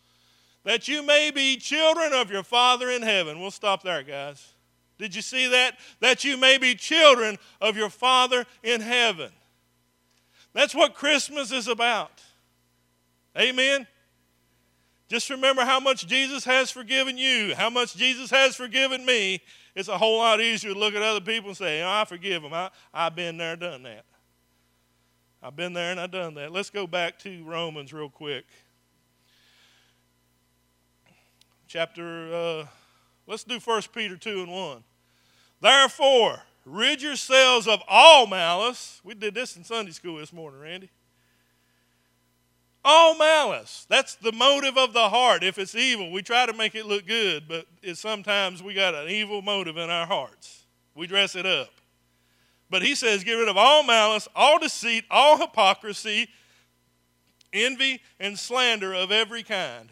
[0.64, 3.40] That you may be children of your Father in heaven.
[3.40, 4.54] We'll stop there, guys.
[4.98, 5.78] Did you see that?
[6.00, 9.32] That you may be children of your Father in heaven.
[10.54, 12.22] That's what Christmas is about.
[13.38, 13.86] Amen.
[15.08, 19.42] Just remember how much Jesus has forgiven you, how much Jesus has forgiven me.
[19.76, 22.42] It's a whole lot easier to look at other people and say, oh, I forgive
[22.42, 22.54] them.
[22.54, 24.06] I, I've been there, done that.
[25.42, 26.52] I've been there and I've done that.
[26.52, 28.46] Let's go back to Romans real quick.
[31.68, 32.66] Chapter uh,
[33.28, 34.84] Let's do 1 Peter 2 and 1.
[35.60, 39.02] Therefore, rid yourselves of all malice.
[39.04, 40.90] We did this in Sunday school this morning, Randy.
[42.86, 43.86] All malice.
[43.90, 45.44] That's the motive of the heart.
[45.44, 47.66] If it's evil, we try to make it look good, but
[47.98, 50.64] sometimes we got an evil motive in our hearts.
[50.96, 51.70] We dress it up.
[52.70, 56.28] But he says, get rid of all malice, all deceit, all hypocrisy,
[57.52, 59.90] envy, and slander of every kind.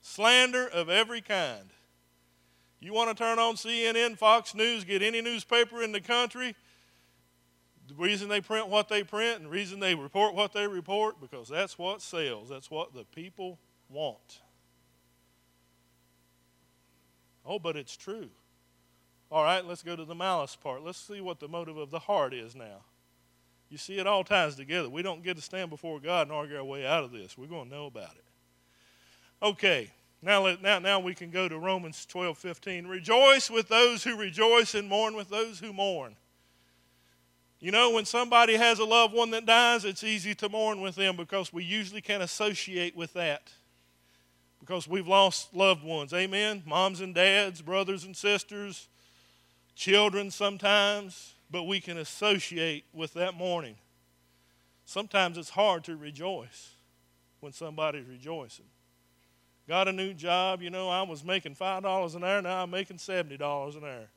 [0.00, 1.70] Slander of every kind.
[2.80, 6.54] You want to turn on CNN, Fox News, get any newspaper in the country,
[7.88, 11.20] the reason they print what they print and the reason they report what they report,
[11.20, 12.48] because that's what sells.
[12.48, 13.58] That's what the people
[13.88, 14.40] want.
[17.44, 18.28] Oh, but it's true.
[19.30, 20.82] All right, let's go to the malice part.
[20.82, 22.84] Let's see what the motive of the heart is now.
[23.68, 24.88] You see, it all ties together.
[24.88, 27.36] We don't get to stand before God and argue our way out of this.
[27.36, 28.24] We're going to know about it.
[29.42, 29.90] Okay,
[30.26, 32.88] now, now, now we can go to Romans 12 15.
[32.88, 36.16] Rejoice with those who rejoice and mourn with those who mourn.
[37.60, 40.96] You know, when somebody has a loved one that dies, it's easy to mourn with
[40.96, 43.52] them because we usually can associate with that.
[44.58, 46.12] Because we've lost loved ones.
[46.12, 46.64] Amen?
[46.66, 48.88] Moms and dads, brothers and sisters,
[49.76, 53.76] children sometimes, but we can associate with that mourning.
[54.84, 56.70] Sometimes it's hard to rejoice
[57.38, 58.66] when somebody's rejoicing.
[59.68, 60.62] Got a new job.
[60.62, 62.42] You know, I was making $5 an hour.
[62.42, 64.08] Now I'm making $70 an hour.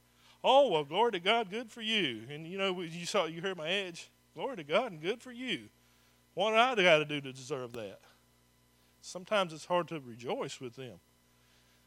[0.44, 2.22] Oh, well, glory to God, good for you.
[2.32, 4.10] And, you know, you saw, you heard my edge.
[4.36, 5.68] Glory to God and good for you.
[6.34, 8.00] What did I got to do to deserve that?
[9.02, 11.00] Sometimes it's hard to rejoice with them.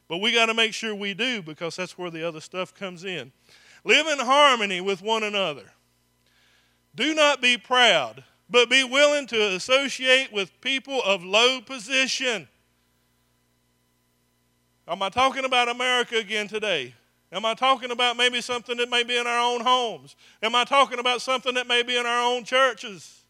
[0.09, 3.05] But we got to make sure we do because that's where the other stuff comes
[3.05, 3.33] in.
[3.85, 5.73] Live in harmony with one another.
[6.95, 12.49] Do not be proud, but be willing to associate with people of low position.
[14.87, 16.95] Am I talking about America again today?
[17.31, 20.17] Am I talking about maybe something that may be in our own homes?
[20.43, 23.23] Am I talking about something that may be in our own churches?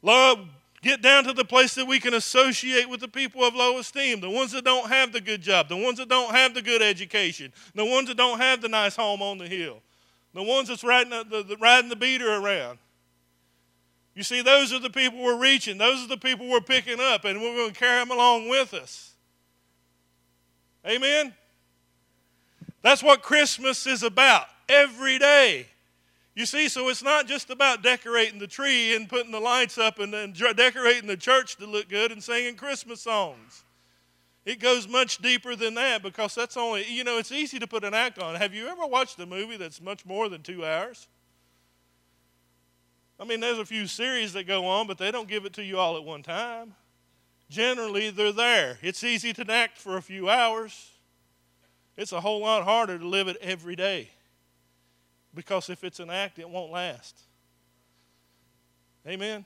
[0.00, 0.46] Love,
[0.80, 4.20] get down to the place that we can associate with the people of low esteem,
[4.20, 6.80] the ones that don't have the good job, the ones that don't have the good
[6.80, 9.82] education, the ones that don't have the nice home on the hill,
[10.32, 12.78] the ones that's riding the, the, riding the beater around.
[14.14, 15.76] You see, those are the people we're reaching.
[15.76, 18.72] Those are the people we're picking up, and we're going to carry them along with
[18.72, 19.13] us.
[20.86, 21.34] Amen?
[22.82, 25.66] That's what Christmas is about every day.
[26.34, 30.00] You see, so it's not just about decorating the tree and putting the lights up
[30.00, 33.64] and, and decorating the church to look good and singing Christmas songs.
[34.44, 37.84] It goes much deeper than that because that's only, you know, it's easy to put
[37.84, 38.34] an act on.
[38.34, 41.08] Have you ever watched a movie that's much more than two hours?
[43.18, 45.64] I mean, there's a few series that go on, but they don't give it to
[45.64, 46.74] you all at one time.
[47.48, 48.78] Generally, they're there.
[48.82, 50.90] It's easy to act for a few hours.
[51.96, 54.10] It's a whole lot harder to live it every day.
[55.34, 57.18] Because if it's an act, it won't last.
[59.06, 59.44] Amen?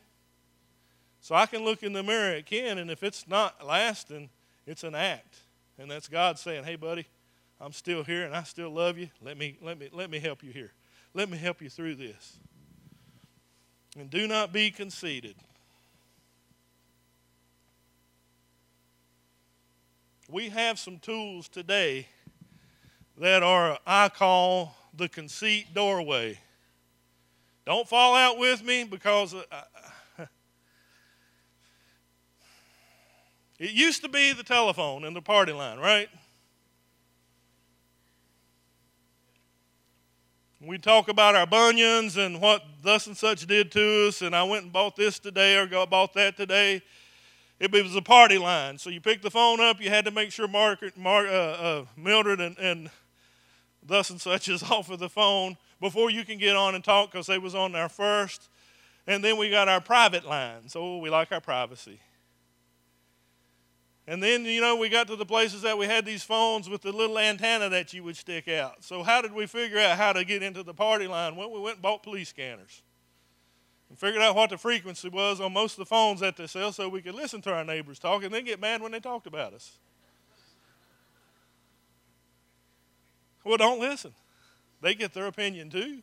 [1.21, 4.31] So I can look in the mirror at Ken, and if it's not lasting,
[4.67, 5.41] it's an act.
[5.79, 7.07] And that's God saying, hey, buddy,
[7.61, 9.09] I'm still here and I still love you.
[9.21, 10.73] Let me, let me, let me help you here.
[11.15, 12.39] Let me help you through this.
[13.99, 15.35] And do not be conceited.
[20.31, 22.07] We have some tools today
[23.17, 26.39] that are, I call, the conceit doorway.
[27.65, 29.43] Don't fall out with me because uh,
[33.59, 36.11] it used to be the telephone and the party line, right?
[40.61, 44.43] We talk about our bunions and what thus and such did to us, and I
[44.43, 46.83] went and bought this today or bought that today.
[47.61, 48.79] It was a party line.
[48.79, 51.85] So you picked the phone up, you had to make sure Margaret, Mar, uh, uh,
[51.97, 52.91] Mildred and, and
[53.85, 57.11] thus and such is off of the phone before you can get on and talk
[57.11, 58.49] because they was on there first.
[59.07, 60.77] And then we got our private lines.
[60.77, 61.99] Oh, we like our privacy.
[64.07, 66.83] And then, you know, we got to the places that we had these phones with
[66.83, 68.83] the little antenna that you would stick out.
[68.83, 71.37] So, how did we figure out how to get into the party line?
[71.37, 72.83] Well, we went and bought police scanners
[73.89, 76.73] and figured out what the frequency was on most of the phones that they sell
[76.73, 79.27] so we could listen to our neighbors talk and then get mad when they talked
[79.27, 79.79] about us.
[83.45, 84.13] Well, don't listen.
[84.83, 86.03] They get their opinion too.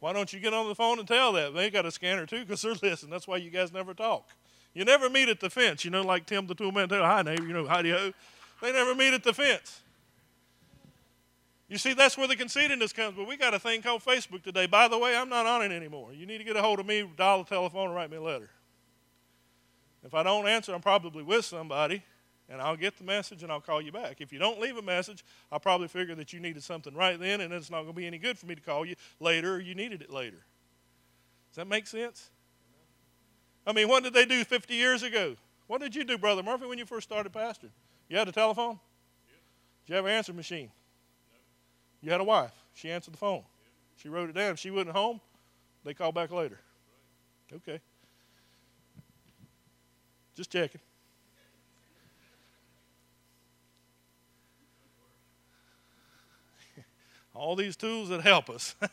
[0.00, 1.54] Why don't you get on the phone and tell that?
[1.54, 3.10] They got a scanner too because they're listening.
[3.10, 4.28] That's why you guys never talk.
[4.74, 7.52] You never meet at the fence, you know, like Tim the toolman hi neighbor, you
[7.52, 8.12] know, howdy ho.
[8.60, 9.83] They never meet at the fence.
[11.68, 13.16] You see, that's where the conceitedness comes.
[13.16, 14.66] But we got a thing called Facebook today.
[14.66, 16.12] By the way, I'm not on it anymore.
[16.12, 18.22] You need to get a hold of me, dial the telephone, and write me a
[18.22, 18.50] letter.
[20.04, 22.02] If I don't answer, I'm probably with somebody,
[22.50, 24.20] and I'll get the message and I'll call you back.
[24.20, 27.40] If you don't leave a message, I'll probably figure that you needed something right then,
[27.40, 29.60] and it's not going to be any good for me to call you later, or
[29.60, 30.44] you needed it later.
[31.50, 32.28] Does that make sense?
[33.66, 35.36] I mean, what did they do 50 years ago?
[35.68, 37.70] What did you do, Brother Murphy, when you first started pastoring?
[38.10, 38.78] You had a telephone?
[39.86, 40.70] Did you have an answer machine?
[42.04, 42.52] You had a wife.
[42.74, 43.42] She answered the phone.
[43.96, 44.52] She wrote it down.
[44.52, 45.22] If she wasn't home,
[45.84, 46.60] they called back later.
[47.50, 47.80] Okay.
[50.36, 50.82] Just checking.
[57.34, 58.74] All these tools that help us.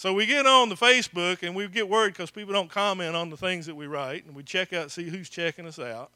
[0.00, 3.28] So we get on the Facebook and we get worried because people don't comment on
[3.28, 6.10] the things that we write, and we check out see who's checking us out.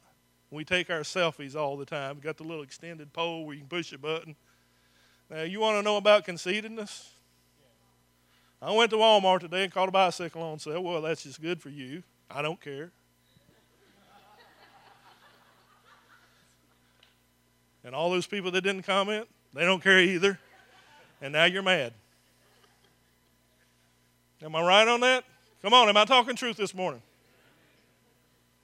[0.49, 2.15] We take our selfies all the time.
[2.15, 4.35] We got the little extended pole where you can push a button.
[5.29, 7.09] Now you want to know about conceitedness?
[8.61, 10.83] I went to Walmart today and caught a bicycle on sale.
[10.83, 12.03] Well, that's just good for you.
[12.29, 12.91] I don't care.
[17.83, 20.39] and all those people that didn't comment, they don't care either.
[21.21, 21.93] And now you're mad.
[24.43, 25.23] Am I right on that?
[25.61, 27.01] Come on, am I talking truth this morning?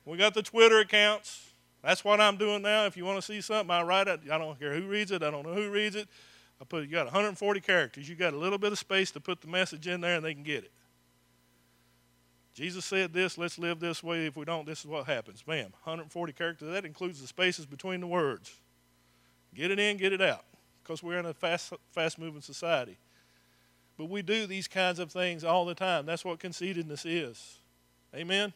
[0.05, 1.49] We got the Twitter accounts.
[1.83, 2.85] That's what I'm doing now.
[2.85, 4.19] If you want to see something, I write it.
[4.31, 5.23] I don't care who reads it.
[5.23, 6.07] I don't know who reads it.
[6.61, 8.07] I put you got 140 characters.
[8.07, 10.35] You got a little bit of space to put the message in there, and they
[10.35, 10.71] can get it.
[12.53, 13.37] Jesus said this.
[13.37, 14.27] Let's live this way.
[14.27, 15.41] If we don't, this is what happens.
[15.41, 16.69] Bam, 140 characters.
[16.69, 18.53] That includes the spaces between the words.
[19.55, 20.45] Get it in, get it out,
[20.83, 22.97] because we're in a fast, fast-moving society.
[23.97, 26.05] But we do these kinds of things all the time.
[26.05, 27.57] That's what conceitedness is.
[28.15, 28.53] Amen?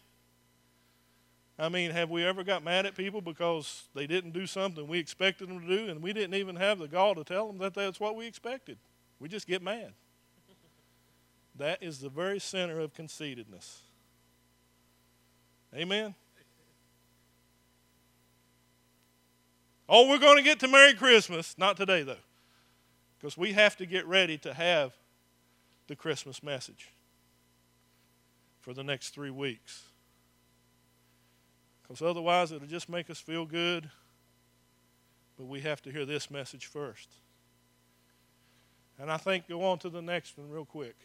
[1.58, 5.00] I mean, have we ever got mad at people because they didn't do something we
[5.00, 7.74] expected them to do and we didn't even have the gall to tell them that
[7.74, 8.78] that's what we expected?
[9.20, 9.94] We just get mad.
[11.58, 13.80] that is the very center of conceitedness.
[15.74, 16.14] Amen?
[19.88, 21.56] Oh, we're going to get to Merry Christmas.
[21.58, 22.16] Not today, though.
[23.18, 24.94] Because we have to get ready to have
[25.88, 26.92] the Christmas message
[28.60, 29.84] for the next three weeks.
[31.88, 33.90] Because otherwise, it'll just make us feel good.
[35.38, 37.10] But we have to hear this message first.
[38.98, 40.96] And I think go on to the next one real quick.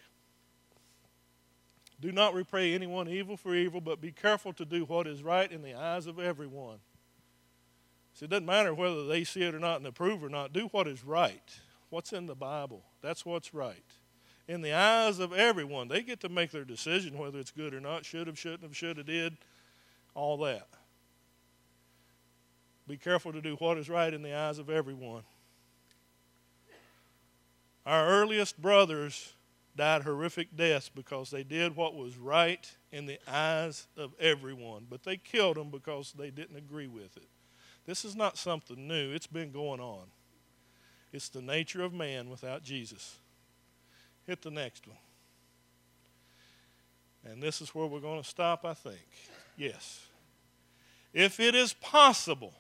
[2.01, 5.51] Do not repay anyone evil for evil, but be careful to do what is right
[5.51, 6.79] in the eyes of everyone.
[8.15, 10.53] See, it doesn't matter whether they see it or not and approve or not.
[10.53, 11.61] Do what is right.
[11.91, 12.85] What's in the Bible?
[13.03, 13.85] That's what's right.
[14.49, 17.81] In the eyes of everyone, they get to make their decision whether it's good or
[17.81, 18.07] not.
[18.07, 19.37] Should have, shouldn't have, should have, did,
[20.15, 20.69] all that.
[22.89, 25.23] Be careful to do what is right in the eyes of everyone.
[27.87, 29.33] Our earliest brothers
[29.77, 35.05] died horrific deaths because they did what was right in the eyes of everyone, but
[35.05, 37.29] they killed them because they didn't agree with it.
[37.87, 40.05] This is not something new, it's been going on.
[41.13, 43.17] It's the nature of man without Jesus.
[44.27, 44.99] Hit the next one.
[47.25, 48.99] And this is where we're going to stop, I think.
[49.61, 50.07] Yes.
[51.13, 52.55] If it is possible,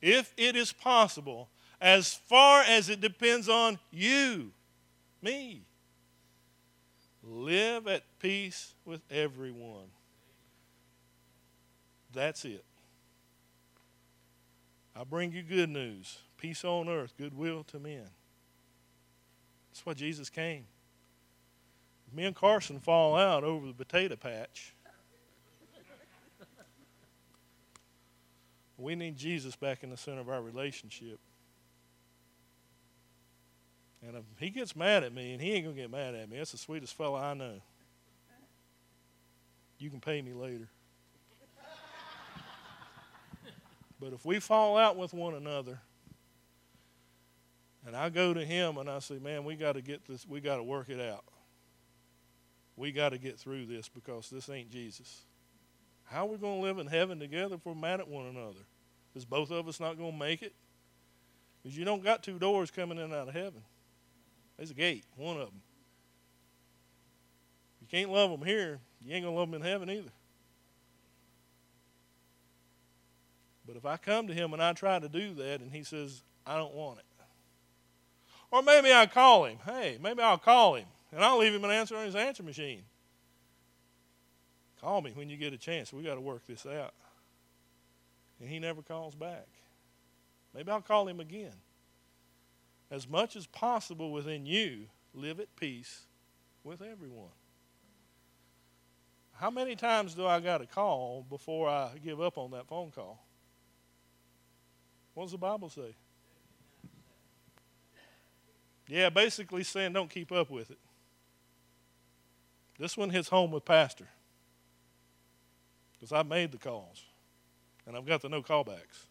[0.00, 1.48] if it is possible,
[1.80, 4.52] as far as it depends on you,
[5.20, 5.62] me.
[7.24, 9.88] Live at peace with everyone.
[12.12, 12.64] That's it.
[14.94, 18.06] I bring you good news peace on earth, goodwill to men.
[19.72, 20.66] That's why Jesus came.
[22.12, 24.73] me and Carson fall out over the potato patch.
[28.76, 31.18] We need Jesus back in the center of our relationship.
[34.06, 36.28] And if he gets mad at me, and he ain't going to get mad at
[36.28, 37.60] me, that's the sweetest fella I know.
[39.78, 40.68] You can pay me later.
[44.00, 45.80] but if we fall out with one another,
[47.86, 50.40] and I go to him and I say, man, we got to get this, we
[50.40, 51.24] got to work it out.
[52.76, 55.22] We got to get through this because this ain't Jesus.
[56.04, 58.60] How are we going to live in heaven together if we're mad at one another?
[59.14, 60.52] Is both of us not going to make it?
[61.62, 63.62] Because you don't got two doors coming in out of heaven.
[64.56, 65.62] There's a gate, one of them.
[67.80, 70.12] You can't love them here, you ain't going to love them in heaven either.
[73.66, 76.22] But if I come to him and I try to do that and he says,
[76.46, 77.04] I don't want it.
[78.50, 79.58] Or maybe I call him.
[79.64, 82.82] Hey, maybe I'll call him and I'll leave him an answer on his answer machine.
[84.84, 85.94] Call me when you get a chance.
[85.94, 86.92] We got to work this out.
[88.38, 89.46] And he never calls back.
[90.54, 91.54] Maybe I'll call him again
[92.90, 96.02] as much as possible within you, live at peace
[96.64, 97.30] with everyone.
[99.32, 102.90] How many times do I got to call before I give up on that phone
[102.90, 103.24] call?
[105.14, 105.94] What does the Bible say?
[108.86, 110.78] Yeah, basically saying don't keep up with it.
[112.78, 114.08] This one hits home with Pastor.
[116.04, 117.02] Because I made the calls.
[117.86, 119.06] And I've got the no callbacks.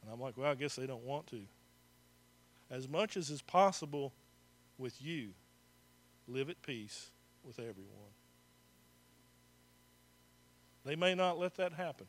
[0.00, 1.40] And I'm like, well, I guess they don't want to
[2.70, 4.12] as much as is possible
[4.76, 5.30] with you,
[6.26, 7.10] live at peace
[7.42, 8.12] with everyone.
[10.84, 12.06] They may not let that happen.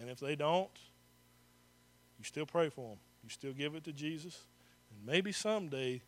[0.00, 0.70] And if they don't,
[2.18, 2.98] you still pray for them.
[3.24, 4.44] You still give it to Jesus.
[4.90, 6.02] And maybe someday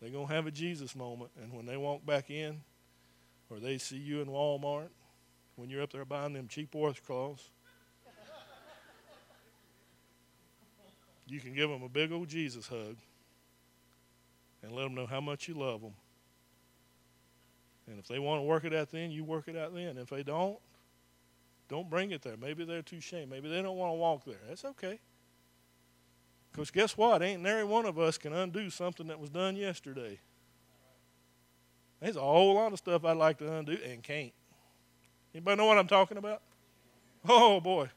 [0.00, 1.32] they're going to have a Jesus moment.
[1.42, 2.62] And when they walk back in,
[3.50, 4.88] or they see you in Walmart,
[5.56, 7.50] when you're up there buying them cheap cloths,
[11.26, 12.96] you can give them a big old Jesus hug
[14.62, 15.94] and let them know how much you love them.
[17.86, 19.98] And if they want to work it out then, you work it out then.
[19.98, 20.58] If they don't,
[21.68, 22.36] don't bring it there.
[22.36, 23.30] Maybe they're too ashamed.
[23.30, 24.40] Maybe they don't want to walk there.
[24.48, 25.00] That's okay.
[26.50, 27.22] Because guess what?
[27.22, 30.18] Ain't every one of us can undo something that was done yesterday.
[32.00, 34.32] There's a whole lot of stuff I'd like to undo and can't.
[35.34, 36.40] Anybody know what I'm talking about?
[37.28, 37.88] Oh boy.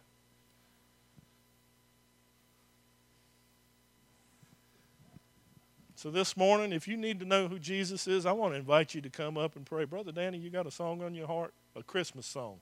[5.95, 8.93] So this morning, if you need to know who Jesus is, I want to invite
[8.93, 9.83] you to come up and pray.
[9.83, 11.53] Brother Danny, you got a song on your heart?
[11.75, 12.59] A Christmas song.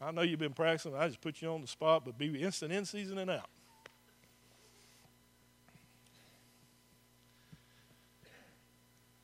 [0.00, 0.94] I know you've been practicing.
[0.94, 3.48] I just put you on the spot, but be instant in season and out.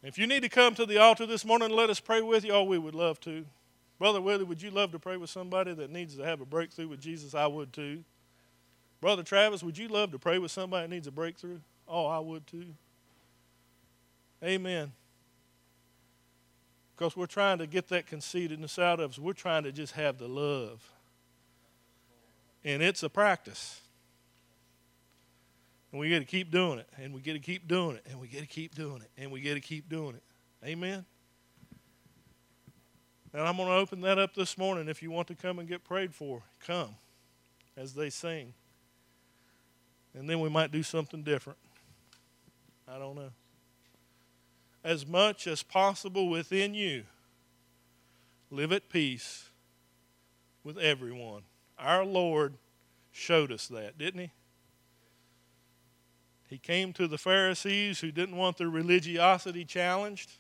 [0.02, 2.44] If you need to come to the altar this morning and let us pray with
[2.44, 3.44] you, oh, we would love to.
[3.98, 6.88] Brother Willie, would you love to pray with somebody that needs to have a breakthrough
[6.88, 7.34] with Jesus?
[7.34, 8.04] I would too.
[9.00, 11.58] Brother Travis, would you love to pray with somebody that needs a breakthrough?
[11.86, 12.66] Oh, I would too.
[14.42, 14.92] Amen.
[16.96, 19.18] Because we're trying to get that conceitedness out of us.
[19.18, 20.80] We're trying to just have the love.
[22.64, 23.80] And it's a practice.
[25.90, 28.20] And we got to keep doing it, and we got to keep doing it, and
[28.20, 30.22] we got to keep doing it, and we got to keep doing it.
[30.64, 31.04] Amen.
[33.32, 34.88] And I'm going to open that up this morning.
[34.88, 36.94] If you want to come and get prayed for, come
[37.76, 38.54] as they sing.
[40.14, 41.58] And then we might do something different.
[42.88, 43.30] I don't know.
[44.82, 47.04] As much as possible within you,
[48.50, 49.50] live at peace
[50.64, 51.42] with everyone.
[51.78, 52.54] Our Lord
[53.12, 54.30] showed us that, didn't He?
[56.48, 60.32] He came to the Pharisees who didn't want their religiosity challenged.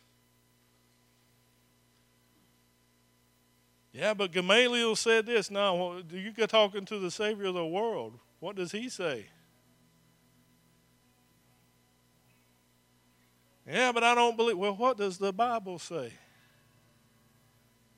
[3.98, 5.50] Yeah, but Gamaliel said this.
[5.50, 8.16] Now, you get talking to the Savior of the world.
[8.38, 9.26] What does he say?
[13.66, 14.56] Yeah, but I don't believe.
[14.56, 16.12] Well, what does the Bible say?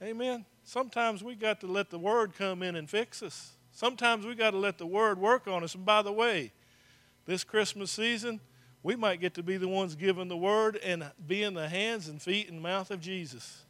[0.02, 0.46] Amen.
[0.64, 3.52] Sometimes we got to let the Word come in and fix us.
[3.70, 5.74] Sometimes we got to let the Word work on us.
[5.74, 6.50] And by the way,
[7.26, 8.40] this Christmas season,
[8.82, 12.08] we might get to be the ones giving the Word and be in the hands
[12.08, 13.66] and feet and mouth of Jesus.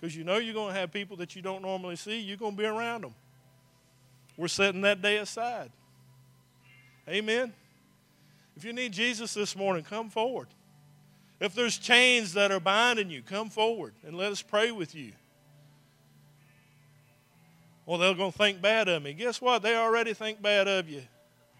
[0.00, 2.52] Because you know you're going to have people that you don't normally see, you're going
[2.52, 3.14] to be around them.
[4.36, 5.70] We're setting that day aside.
[7.08, 7.52] Amen.
[8.56, 10.48] If you need Jesus this morning, come forward.
[11.40, 15.12] If there's chains that are binding you, come forward and let us pray with you.
[17.86, 19.14] Well, they're going to think bad of me.
[19.14, 19.62] Guess what?
[19.62, 21.02] They already think bad of you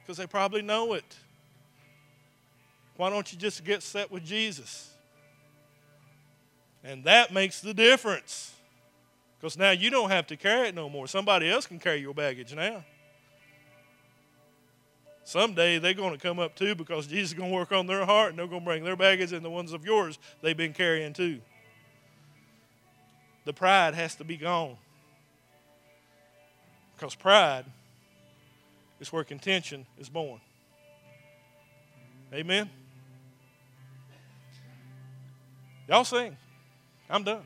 [0.01, 1.17] because they probably know it.
[2.97, 4.90] Why don't you just get set with Jesus?
[6.83, 8.55] And that makes the difference.
[9.39, 11.07] Because now you don't have to carry it no more.
[11.07, 12.85] Somebody else can carry your baggage now.
[15.25, 18.05] Someday they're going to come up too because Jesus is going to work on their
[18.05, 20.73] heart and they're going to bring their baggage and the ones of yours they've been
[20.73, 21.41] carrying too.
[23.45, 24.77] The pride has to be gone.
[26.97, 27.65] Because pride
[28.99, 30.41] is where contention is born.
[32.35, 32.69] Amen.
[35.89, 36.37] Y'all sing.
[37.11, 37.43] I'm done.